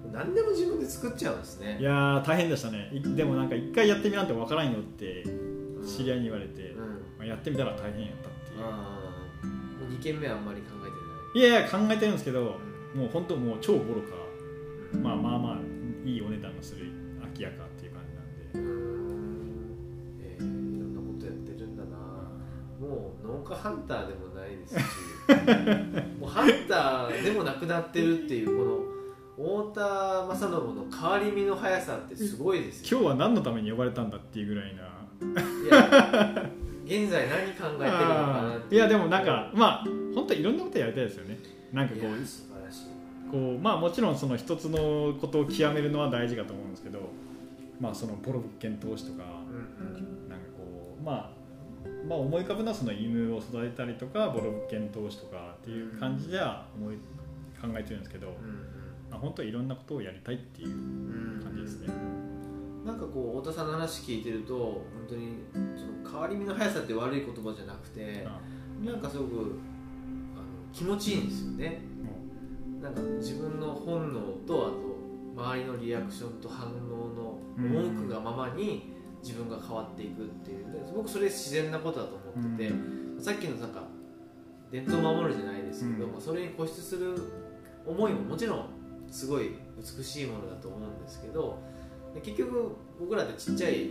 [0.10, 1.78] ー、何でも自分で作っちゃうんですね。
[1.80, 2.90] いやー大変でしたね。
[2.94, 5.24] いでもなんか一回やってみなんてわからんよって
[5.86, 6.78] 知り合いに言われて、うん。
[7.18, 8.60] まあ、やってみたら大変やったっていう。
[8.60, 11.50] もう2軒目はあんまり考えてない。
[11.50, 12.60] いやいや考えてるんですけど
[12.94, 14.16] もう本当もう超ボロか、
[14.94, 15.04] うん。
[15.04, 15.58] まあまあまあ
[16.06, 16.88] いいお値段のする
[17.22, 17.64] 空き家か
[23.42, 24.80] もう農家ハンターでもないですし
[26.20, 28.92] もうハンターでもなくなってるっていうこの
[29.38, 34.82] 太田正信の変わり身の速さってすごいですよ今日は何のために呼ばれたんだっていうぐらいな。
[35.22, 36.50] いや
[36.86, 41.40] 現在何考えてるのかなっていやでもなんかまあ本当いろんなことやりたいですよね。
[41.72, 42.86] なんかこいうや素晴らしい。
[43.32, 47.00] こうまあもちろんその一つのことを極めるのは大事かと思うんですけど
[47.80, 50.30] まあそのボロ物件投資とかうんうん。
[50.30, 51.41] なんかこうまあ
[52.08, 56.96] まあ思い浮かぶのはその犬を育てたりとかボロ物件投資とかっていう感じでは思い
[57.62, 58.34] 考えてるんですけど、うん
[59.10, 61.94] まあ、本当いろんなことをやりたいっていううん感じですね。
[62.86, 65.44] なんかこう太田さんの話聞いてると本当に
[65.78, 68.40] その変わり身の速さって悪い言葉じゃなくてあ
[68.84, 69.54] なんかすごくあの
[70.74, 71.82] 気持ちいいんですよね。
[72.02, 74.92] もなんか自分の本能とあと
[75.38, 78.92] 周りのリアクションと反応の文句がままに
[79.24, 80.72] 自分が変わっていくっていう。
[80.72, 82.74] ですごくそれ自然なことだと思ってて、
[83.20, 83.84] さっきのなんか
[84.72, 86.12] 伝統を守るじゃないですけど、うん。
[86.14, 87.16] まあそれに固執する
[87.86, 88.66] 思いももちろん
[89.10, 91.60] すごい美しいものだと思うんですけど
[92.14, 93.90] で結局僕らってちっちゃい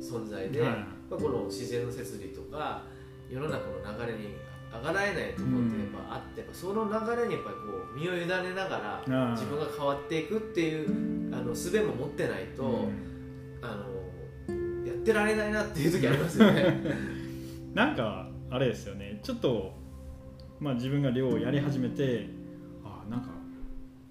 [0.00, 2.82] 存在で、はこの自然の摂理とか
[3.30, 4.34] 世の中の流れに
[4.72, 7.62] 上がらえないところってやっぱあって、やっぱその流れにやっぱりこ
[7.94, 13.12] う身を委ねながらあ自分が変わっていくっていうあの術も持ってないと、うん。
[13.62, 14.01] あのや
[15.02, 16.80] ってられないなっていう時ありますよね。
[17.74, 19.20] なんかあれですよね。
[19.22, 19.74] ちょっと、
[20.60, 22.28] まあ、自分が漁をやり始めて
[22.84, 23.28] あなんか、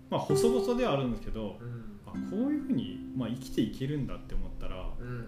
[0.10, 1.82] まあ、細々ではあるんですけどうん。
[2.06, 5.26] あこういうふうに、まあ、生きていけるんだって思ったらうんうん。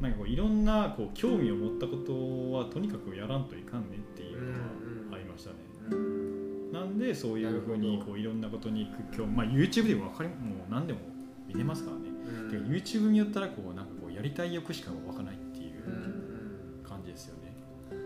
[0.00, 5.56] なんかこういろんなこう興味を持ったことはとにかくやらんといかんねっていうのがありましたね。
[5.90, 6.72] うん。
[6.72, 10.98] なんでそういうふうにこういろんなことに興味、まあ、YouTube でも分かりもう何でも
[11.46, 12.08] 見れますからね。
[12.08, 12.66] うん。
[12.68, 13.83] YouTube によったらこうなんかこう
[14.14, 16.82] やりたい欲しか湧かないっていううんうん。
[16.82, 17.56] 感じですよね。
[17.90, 17.98] 確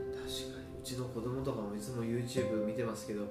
[0.55, 0.81] かに。
[0.81, 3.25] うちの子供とかもいつも YouTube 見てますけど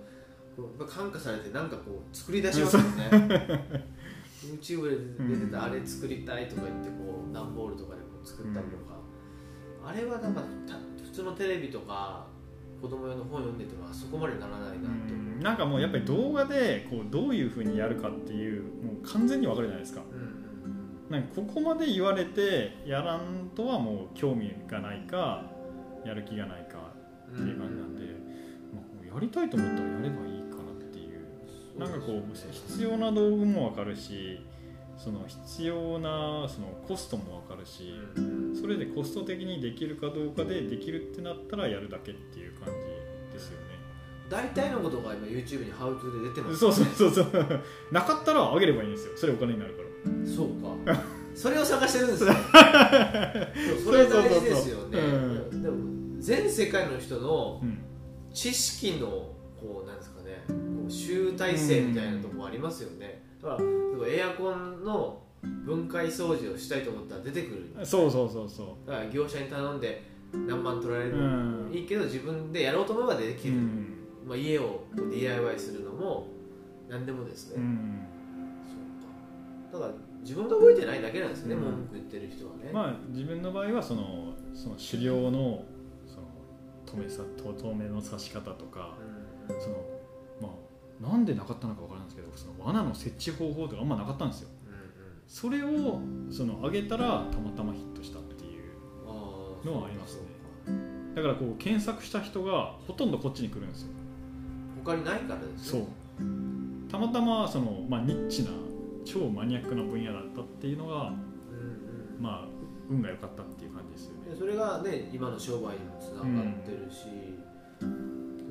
[0.55, 3.87] こうやっぱ感化されてなんかこう作り出しますよね。
[4.43, 8.95] YouTube で出てたあれ作りたいとか言ってこう段ボールとかでこう作ったりとか、
[9.83, 12.27] あれはなんかた普通のテレビとか
[12.79, 20.03] 子供用の本読んでてもあそこまでならないなと思う、なんかもうやっぱり動画でこうどういうふうにやるかっていうもう完全に分かるじゃないですか。
[20.11, 20.36] うんうん
[21.09, 25.43] なんかここまで言われてやらんとはもう興味がないか
[26.05, 26.91] やる気がないか
[27.31, 28.01] っていう感じなんで、
[28.73, 28.81] ま
[29.11, 31.79] あ、やりたいと思ったらやればいいかなっていう。
[31.79, 34.39] なんかこう必要な道具も分かるし
[34.97, 38.55] その必要なそのコストも分かるしうん。
[38.59, 42.65] それでコスト的にできるかどうかでできるってなったらやるだけっていう感
[43.29, 43.77] じですよね。
[44.29, 47.61] 大体のことが今 YouTube に How to で出てますそうそうそうそう。
[47.93, 49.13] なかったらあげればいいんですよ。
[49.15, 49.86] それお金になるから
[50.25, 50.47] そう
[50.85, 51.03] か。
[51.35, 52.31] それを探してるんですね
[53.85, 54.97] それ大事ですよね。
[55.51, 55.77] でも
[56.19, 57.77] 全世界の人のうん。
[58.37, 59.07] 知識の
[59.59, 60.43] こうなんですかね。
[60.47, 60.53] こ
[60.87, 65.23] う集大成みたいなところありますよね、だからエアコンの
[65.65, 67.65] 分解掃除をしたいと思ったら出てくる。
[67.83, 70.03] そうそうそうそだから業者に頼んで
[70.47, 71.17] 何万取られる。
[71.17, 73.93] うのいいけど自分でやろうと思えばできる、うん。
[74.27, 76.27] まあ、家を DIY するのも
[76.87, 77.63] 何でもですね、
[79.77, 81.61] うんそうかだ自分が覚えてないだけなんですよね、うん。
[81.61, 85.63] 文句言ってる人はね、まあ自分の場合はそのその狩猟の
[86.05, 86.27] その
[86.85, 88.97] 止めさと止めの刺し方とか
[89.49, 89.61] うん。
[89.61, 89.75] その
[90.41, 90.49] ま
[91.09, 94.49] あなんでなかったのかわからないんですけどその罠の設置方法とかあんまなかったんですよ。
[94.65, 94.79] うんうん。
[95.27, 96.01] それを
[96.31, 100.23] その上げたらたまたまヒットしたっていうのはありますね。
[101.15, 103.89] だからこう検索した人がほとんどこっちに来るんですよ。
[104.83, 105.79] 他にないからですそう。
[105.81, 105.87] よ
[106.89, 108.51] たまたまその、まあ、ニッチな
[109.13, 111.17] 超マニアックな分野だったっていうのがうんうん。
[112.19, 112.47] まあ
[112.89, 114.31] 運が良かったっていう感じですよね。
[114.31, 117.05] でそれがね今の商売にもつながってるし、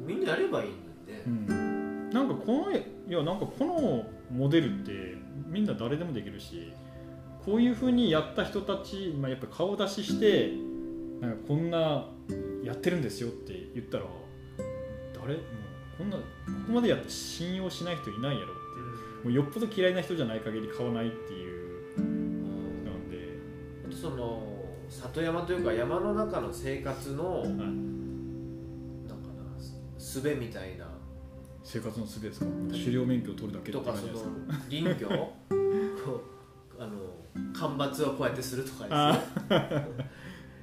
[0.07, 0.73] みんなやればいいん
[1.07, 2.11] だようね、ん。
[2.11, 6.73] なんかこのいやなんかこのモデルってみんな誰でもできるし
[7.45, 10.51] こういうふうにやった人たち、まあ、やっぱ顔出しして
[11.21, 12.09] なんかこんな
[12.63, 14.05] やってるんですよって言ったら
[15.15, 15.35] 誰？
[15.35, 15.45] もう
[15.99, 16.23] こんなこ
[16.67, 18.53] こまでやって信用しない人いないやろ
[19.27, 21.99] もうよっぽど嫌いな人じゃない限り買わないっていう。
[21.99, 23.17] うんなんで、
[23.85, 24.41] あとその
[24.89, 27.49] 里山というか山の中の生活の、はい。
[27.49, 27.65] なんか
[29.35, 29.59] な
[29.99, 30.87] す術みたいな。
[31.65, 32.47] 生活の術ですか？
[32.71, 34.13] 狩猟免許を取るだけとかその
[34.71, 35.09] 林業？
[36.79, 36.93] あの
[37.53, 39.87] 間伐をこうやってするとかあですね。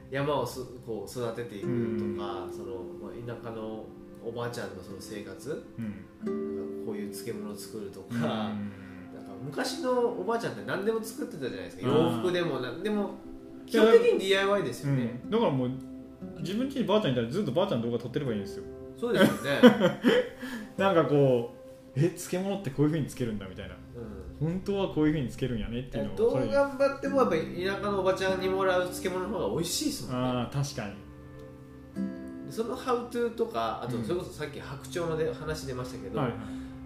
[0.09, 1.69] 山をすこう育てていくと
[2.17, 3.83] か、そのまあ田舎の
[4.25, 5.85] おばあちゃんのその生活うん。
[5.85, 8.21] なんかこういう漬物を作るとか,、うん。
[8.21, 8.57] なんか
[9.43, 11.87] 昔のおばあちゃんって何でも作ってたじゃないですか。
[11.87, 13.11] 洋服でも何でも
[13.65, 15.29] 基本的に DIY ですよね、うん。
[15.31, 15.69] だからもう
[16.39, 18.63] 自分家にばあちゃんいたらずっとばあちゃんの動画撮ってればいいんですよ。
[18.99, 19.99] そうですよね、
[20.77, 21.53] なんかこ
[21.95, 23.75] うえ漬物ってこういうふうにつけるんだみたいな。
[23.75, 24.47] うん。
[24.47, 30.27] 本当はこういうふうにつけるんやねっていうのどうをこれ頑張ってもやっぱり田舎のおばちゃんにもらう漬物の方が美味しいですもんね。
[30.27, 30.91] ああ確かに。
[30.91, 30.97] で
[32.53, 34.03] そのハウトゥーとかあとうん。
[34.03, 36.37] それこそさっき白鳥ので話出ましたけど、はいはい。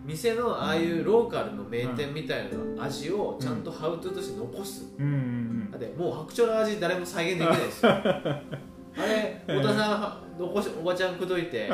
[0.05, 7.91] 店のああいうローカルの名店みたいな味をちゃんとハウトゥーとして残す、うんうんだってもう白鳥の味誰も再現できないですよ。
[7.99, 11.69] あれ太田さんは残しおばちゃん口説いて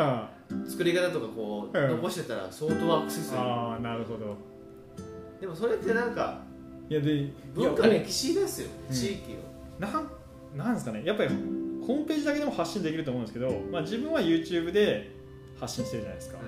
[0.67, 4.35] 作り方とかこううん残してたら相当アクセスあーなるほど。
[5.39, 6.41] でもそれってなんか
[6.89, 9.33] いやでい文化や歴史ですようん地域
[9.79, 10.09] のなん
[10.55, 11.03] なんですかね。
[11.05, 11.29] やっぱり
[11.85, 15.11] ホームページだけでも発信できると思うんですけど、まあ、自分は YouTube で
[15.59, 16.39] 発信してるじゃないですか、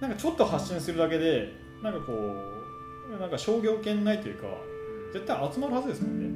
[0.00, 1.52] なんかちょっと発信するだけで
[1.82, 4.46] なんかこうなんか商業圏内というか
[5.12, 6.26] 絶対集まるはずですもんね。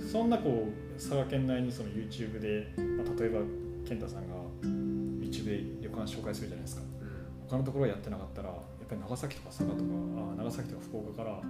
[0.00, 0.08] うん。
[0.08, 3.40] そんなこう佐賀県内にその YouTube で、まあ、例えば
[3.86, 6.82] 健太さんが YouTube で旅館紹介するじゃないですか。
[6.82, 7.48] うん。
[7.48, 8.58] 他のところやってなかったらやっ
[8.88, 9.82] ぱり長崎とか佐賀とか
[10.32, 11.40] あ長崎とか福岡から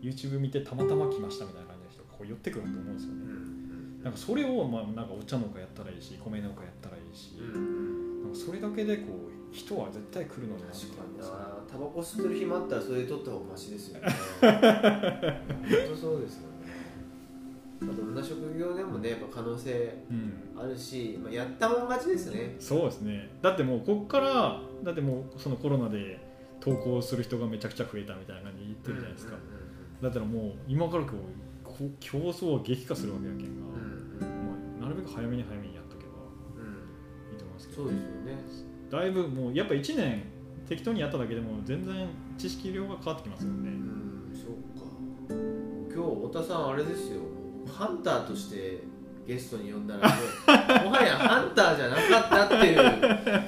[0.00, 3.18] YouTube 見てたまたま来ましたみたいな感じの人がこう寄ってくると思うんですよね。
[3.22, 3.61] うん
[4.02, 8.22] なんかそれを、まあ、なんかお茶農家やったらいいし米農家やったらいいし、うん。
[8.24, 11.24] なんかそれだけでこう人は絶対来るのにな確かにな
[11.70, 14.08] タバコ吸ってる暇あったらそれで取った方がマシですよね。
[14.40, 14.50] 本
[15.90, 16.52] 当そうですよね。
[17.80, 20.32] まあどんな職業でもねやっぱ可能性うん。
[20.58, 22.56] あるし、まあ、やったもん勝ちですね。
[22.58, 23.30] そうですね。
[23.40, 26.18] だってもうこっからだってもうそのコロナで
[26.60, 29.36] 投稿する人がめちゃくちゃ増えたみたいな感じで言ってるじゃないですか、
[30.00, 33.66] だったらもう今からこうこ競争は激化するわけやけんが、
[35.02, 36.12] べく早めに早めにやっとけば
[36.56, 37.32] うん。
[37.32, 37.82] いいと思いますけど。
[37.82, 38.38] そうですよね。
[38.90, 40.24] だいぶもうやっぱ1年
[40.68, 44.86] 適当にやっただけでも全然知識量が変わってきますよね、うんそうか。
[45.94, 47.20] 今日太田さんあれですよ。
[47.66, 48.82] ハンターとして
[49.26, 50.14] ゲストに呼んだらも
[50.82, 53.42] う もはやハンターじゃなかったっていう。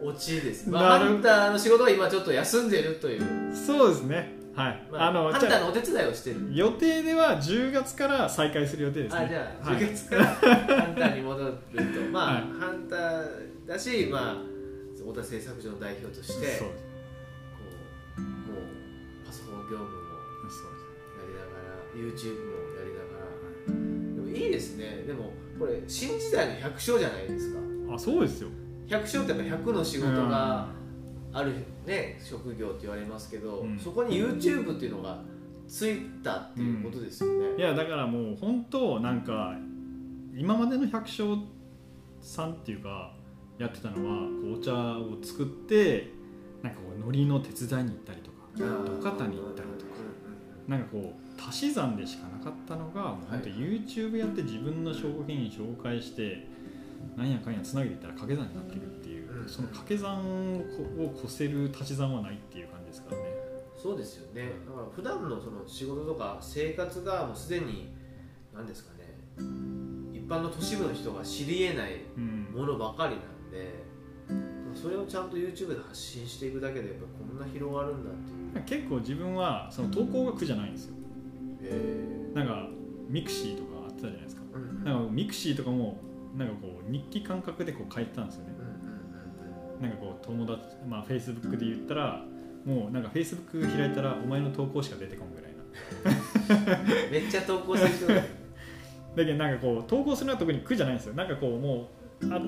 [0.02, 6.48] オチです、まあ、ハンターの仕事は今ちょっと休んでるという、そうですねはい、まあ、あのハンターのお手伝いをしてる。
[6.52, 9.20] 予定では10月から再開する予定ですね。
[9.24, 9.82] あじゃあはい。
[9.82, 12.00] 10月からハンターに戻ると。
[12.10, 12.42] まあ、はい。
[12.42, 14.36] ハンターだしまあ
[14.96, 16.74] 太田製作所の代表としてそうこ
[18.18, 20.10] うもうパソコン業務も
[21.16, 24.16] やりながら YouTube もやりながら。
[24.16, 25.04] でもいいですね。
[25.06, 27.60] でもこれ新時代の百姓じゃないですか。
[27.94, 28.48] あそうですよ。
[28.86, 30.68] 百姓ってやっぱ100の仕事が
[31.32, 31.54] ある
[31.86, 33.78] ね職業って言われますけど、うん。
[33.78, 35.22] そこに YouTube っていうのが
[35.68, 39.54] ついたっていうことですよね、いやだからもう本当なんか
[40.34, 41.44] 今までの百姓
[42.20, 43.14] さんっていうか
[43.56, 46.10] やってたのはお茶を作って
[46.62, 49.90] なんかこう海苔の手伝いに行ったりとか土方に行ったりとか。
[50.70, 56.46] なんかこう足し算でしかなかったのがもう本当 YouTube やって自分の商品紹介して
[57.16, 59.09] なんやかんやつなげていったら掛け算になってるっていう、うん
[59.50, 63.24] その掛け算をこ越せる足し算はないっていう感じですからね。
[63.76, 64.50] そうですよね。
[64.66, 67.92] だから普段のその仕事とか生活がもうすでに
[68.54, 69.14] 何ですかね
[70.12, 73.82] 一般の都市部の人が知り得ないうんものばかりなんで
[74.74, 78.14] それをちゃんと YouTube で発信していくだけでやっぱこんな広がるんだっ
[78.62, 78.80] ていう。
[78.82, 80.94] 結構自分はその投稿が苦じゃないんですよ。
[81.62, 82.68] へなんか
[83.08, 84.42] mixi とかあってたじゃないですか。
[84.52, 84.84] えうんうん。
[84.84, 85.98] なんか mixi とかも
[86.36, 88.49] なんかこう日記感覚でこう書いてたんですよね
[89.80, 92.22] なんかこう友達まあフェイスブックで言ったら
[92.64, 96.84] もうなんかフェイスブック開いたらお前の投稿しか出てこんぐらいな。
[97.10, 98.14] めっちゃ投稿してる人が
[99.16, 101.14] だけどなんかこう投稿するのは特に苦じゃないんですよ。
[101.14, 101.88] なんかこうも
[102.22, 102.38] うあ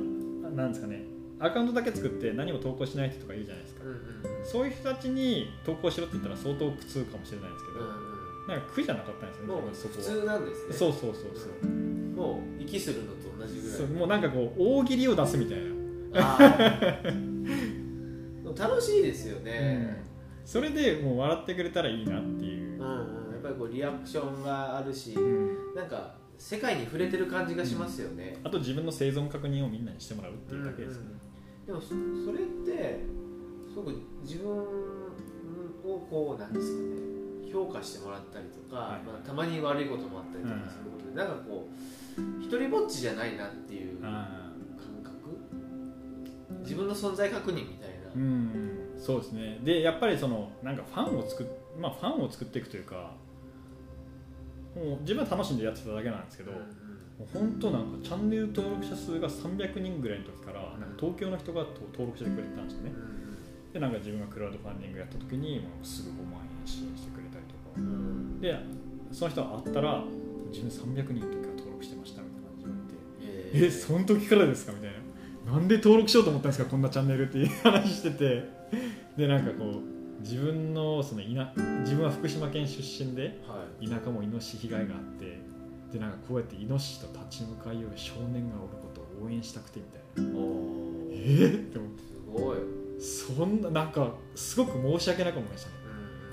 [0.54, 1.04] なんですかね。
[1.38, 3.84] アカウントだけ作って何も投稿しない人とかいるじゃないですか。
[3.84, 4.46] うんうんうん。
[4.46, 8.12] そういう人たちに投稿しろって言ったら相当苦痛かもしれないですけど、うん
[8.46, 9.52] なんか苦じゃなかったんですよね。
[9.52, 10.74] もう普通なんですね。
[10.74, 11.70] そこはそうそうそうそう。
[12.16, 13.76] もう息するのと同じぐらい。
[13.78, 15.64] そうもうなんかこう大喜利を出すみたいな、
[18.54, 20.04] 楽しいですよね、
[20.44, 22.80] それでもう笑ってくれたらいいなっていう。
[22.80, 22.88] うん
[23.26, 25.74] うん、やっぱりこうリアクションがあるし、うん。
[25.74, 31.06] なんか世界に触れてる感じがしますよね、あと自分の生存確認をみんなにしてもらうっていうだけですね、
[31.66, 33.00] でもそそれって
[33.72, 33.92] すごく
[34.22, 34.62] 自分を
[35.84, 37.12] こうなんですかね。
[37.52, 39.02] 評価してもらったりとか、はい。
[39.06, 44.41] まあ、たまに悪いこともあったりとかすることで、なんかこう一人ぼっちじゃないなっていう感あ覚
[46.62, 49.58] 自分の存在確認みたいな、ーうんそうですね。
[49.62, 51.46] でやっぱりそのなんかファンを作っ
[51.80, 53.14] まあファンを作っていくというか
[54.74, 56.56] もう自分は楽しんでやってただけなんですけど、うん
[57.18, 62.92] もう本当なんかチャンネル登録者数が300人ぐらいの時からなんか東京の人がと登録してくれてたんですよね。
[63.72, 67.76] でなんか自分がクラウドファンディングやった時にもうすぐ5万円支援してくれたりとか。
[67.76, 68.40] うん。
[68.40, 68.58] で
[69.12, 70.04] その人が会ったら
[70.50, 74.98] 自分300人の時から登録してましたみたいな感じでええその時からですかみたいな
[75.52, 78.62] なんで登録しようと思ったんですかこんなチャンネルっていう話してて。
[79.18, 79.82] でなんかこ
[80.18, 83.86] う自分のそのいな自分は福島県出身ではい。
[83.86, 85.38] 田舎もイノシシ被害があって
[85.92, 90.38] でなんかこうやってイノシシと立ち向かいよう少年がおることを応援したくてみたいな。
[90.38, 92.02] おえーー、って思って。
[92.98, 95.74] すごい、そんななんかすごく申し訳なく思いましたね。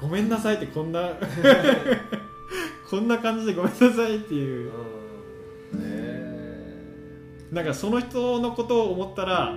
[0.02, 0.10] うん。
[0.10, 1.12] ごめんなさいってこんな
[2.90, 4.72] こんな感じでごめんなさいっていう。
[4.72, 4.72] うん。
[4.72, 4.99] え
[7.52, 9.56] なんかその人のことを思ったら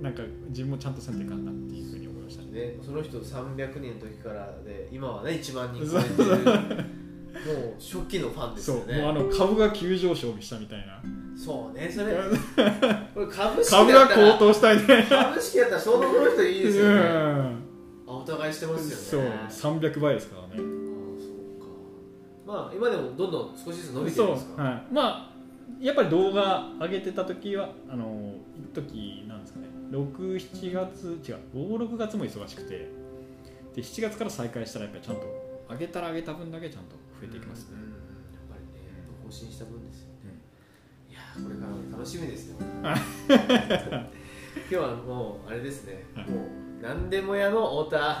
[0.00, 2.48] なんか自分もちゃんとせんといかんなっていうふうに思いましたね。
[2.50, 6.84] ーね、その人300人の時からで今はね1万人そう超えてる。
[7.32, 8.76] もう初期のファンですそう。
[8.80, 11.02] よねもうあの株が急上昇したみたいな。
[11.36, 12.12] そうねそれ。
[13.14, 16.94] これ株式株がだったら高騰したいな株式だったら相当この人いいですよね。
[16.94, 16.98] うん。
[16.98, 19.20] あお互いしてますそう。
[19.20, 20.48] よね300倍ですからね。
[20.48, 21.66] ああそうか。
[22.46, 24.62] まあ今でもどんどん少しずつ伸びてるそんですか？
[24.62, 24.66] う。
[24.66, 24.86] はい。
[24.92, 25.31] まあ
[25.82, 29.66] やっぱり動画上げてた時はあの一時なんですかね。
[29.90, 33.02] 67月違う56月も忙しくて。
[33.74, 35.22] で7月から再開したらやっぱりちゃんと
[35.70, 37.76] 上げたら上げた分だけちゃんと増えていきますね。
[37.76, 37.90] うん、やっ
[38.50, 38.82] ぱりね
[39.24, 40.36] 更新した分ですよね、
[41.08, 42.56] いやーこれからも楽しみですよ。
[42.60, 42.92] 今
[44.68, 46.28] 日はもうあれですね、はい。
[46.28, 46.48] もう
[46.82, 48.20] 何でも屋の太田。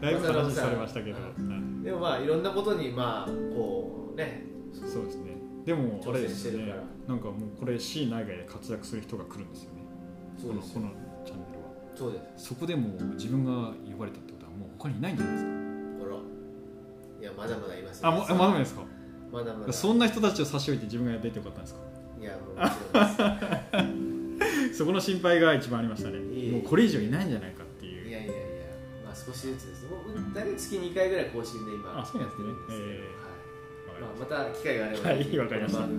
[0.00, 1.18] だいぶ話されましたけど、
[1.84, 5.36] でもまあいろんなことにまあこうねそうですね。
[5.64, 6.74] でもあれですよね。
[7.06, 9.80] なんかもうこれ C 内外で活躍する人が来るんですよね。
[10.38, 10.74] そうです。
[10.74, 11.68] このこのチャンネルは。
[11.94, 12.46] そうです。
[12.48, 15.50] そこでもう自分が呼ばれたってことはもう他にいないんじゃないですか？
[16.04, 16.16] ほら。
[17.20, 18.08] いやまだまだいますよ。
[18.08, 18.82] あもうまだまだですか？
[19.32, 19.72] まだまだ。
[19.72, 21.80] そんな人たちを差し置いて自分が出てよかったんですか？
[22.20, 22.52] いやも
[24.70, 26.18] うそこの心配が一番ありましたね。
[26.52, 28.08] もうこれ以上いないんじゃないかっていう。
[28.08, 28.42] いやいやいや、
[29.04, 29.84] まあ、少しずつです。
[29.84, 33.19] もう大体月2回ぐらい更新で今あそうなんですねやってるんですけど、えはい
[34.00, 35.90] まあ、また機会があれば、はいわかりましたはい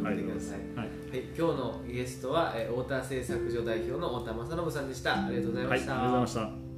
[0.78, 5.26] はい、今日のゲストは、えー、太田製作所代表の太田正信さんでした。
[5.26, 5.94] ありがとうございまはい、ありした。
[5.96, 6.34] がとうございまし
[6.66, 6.71] た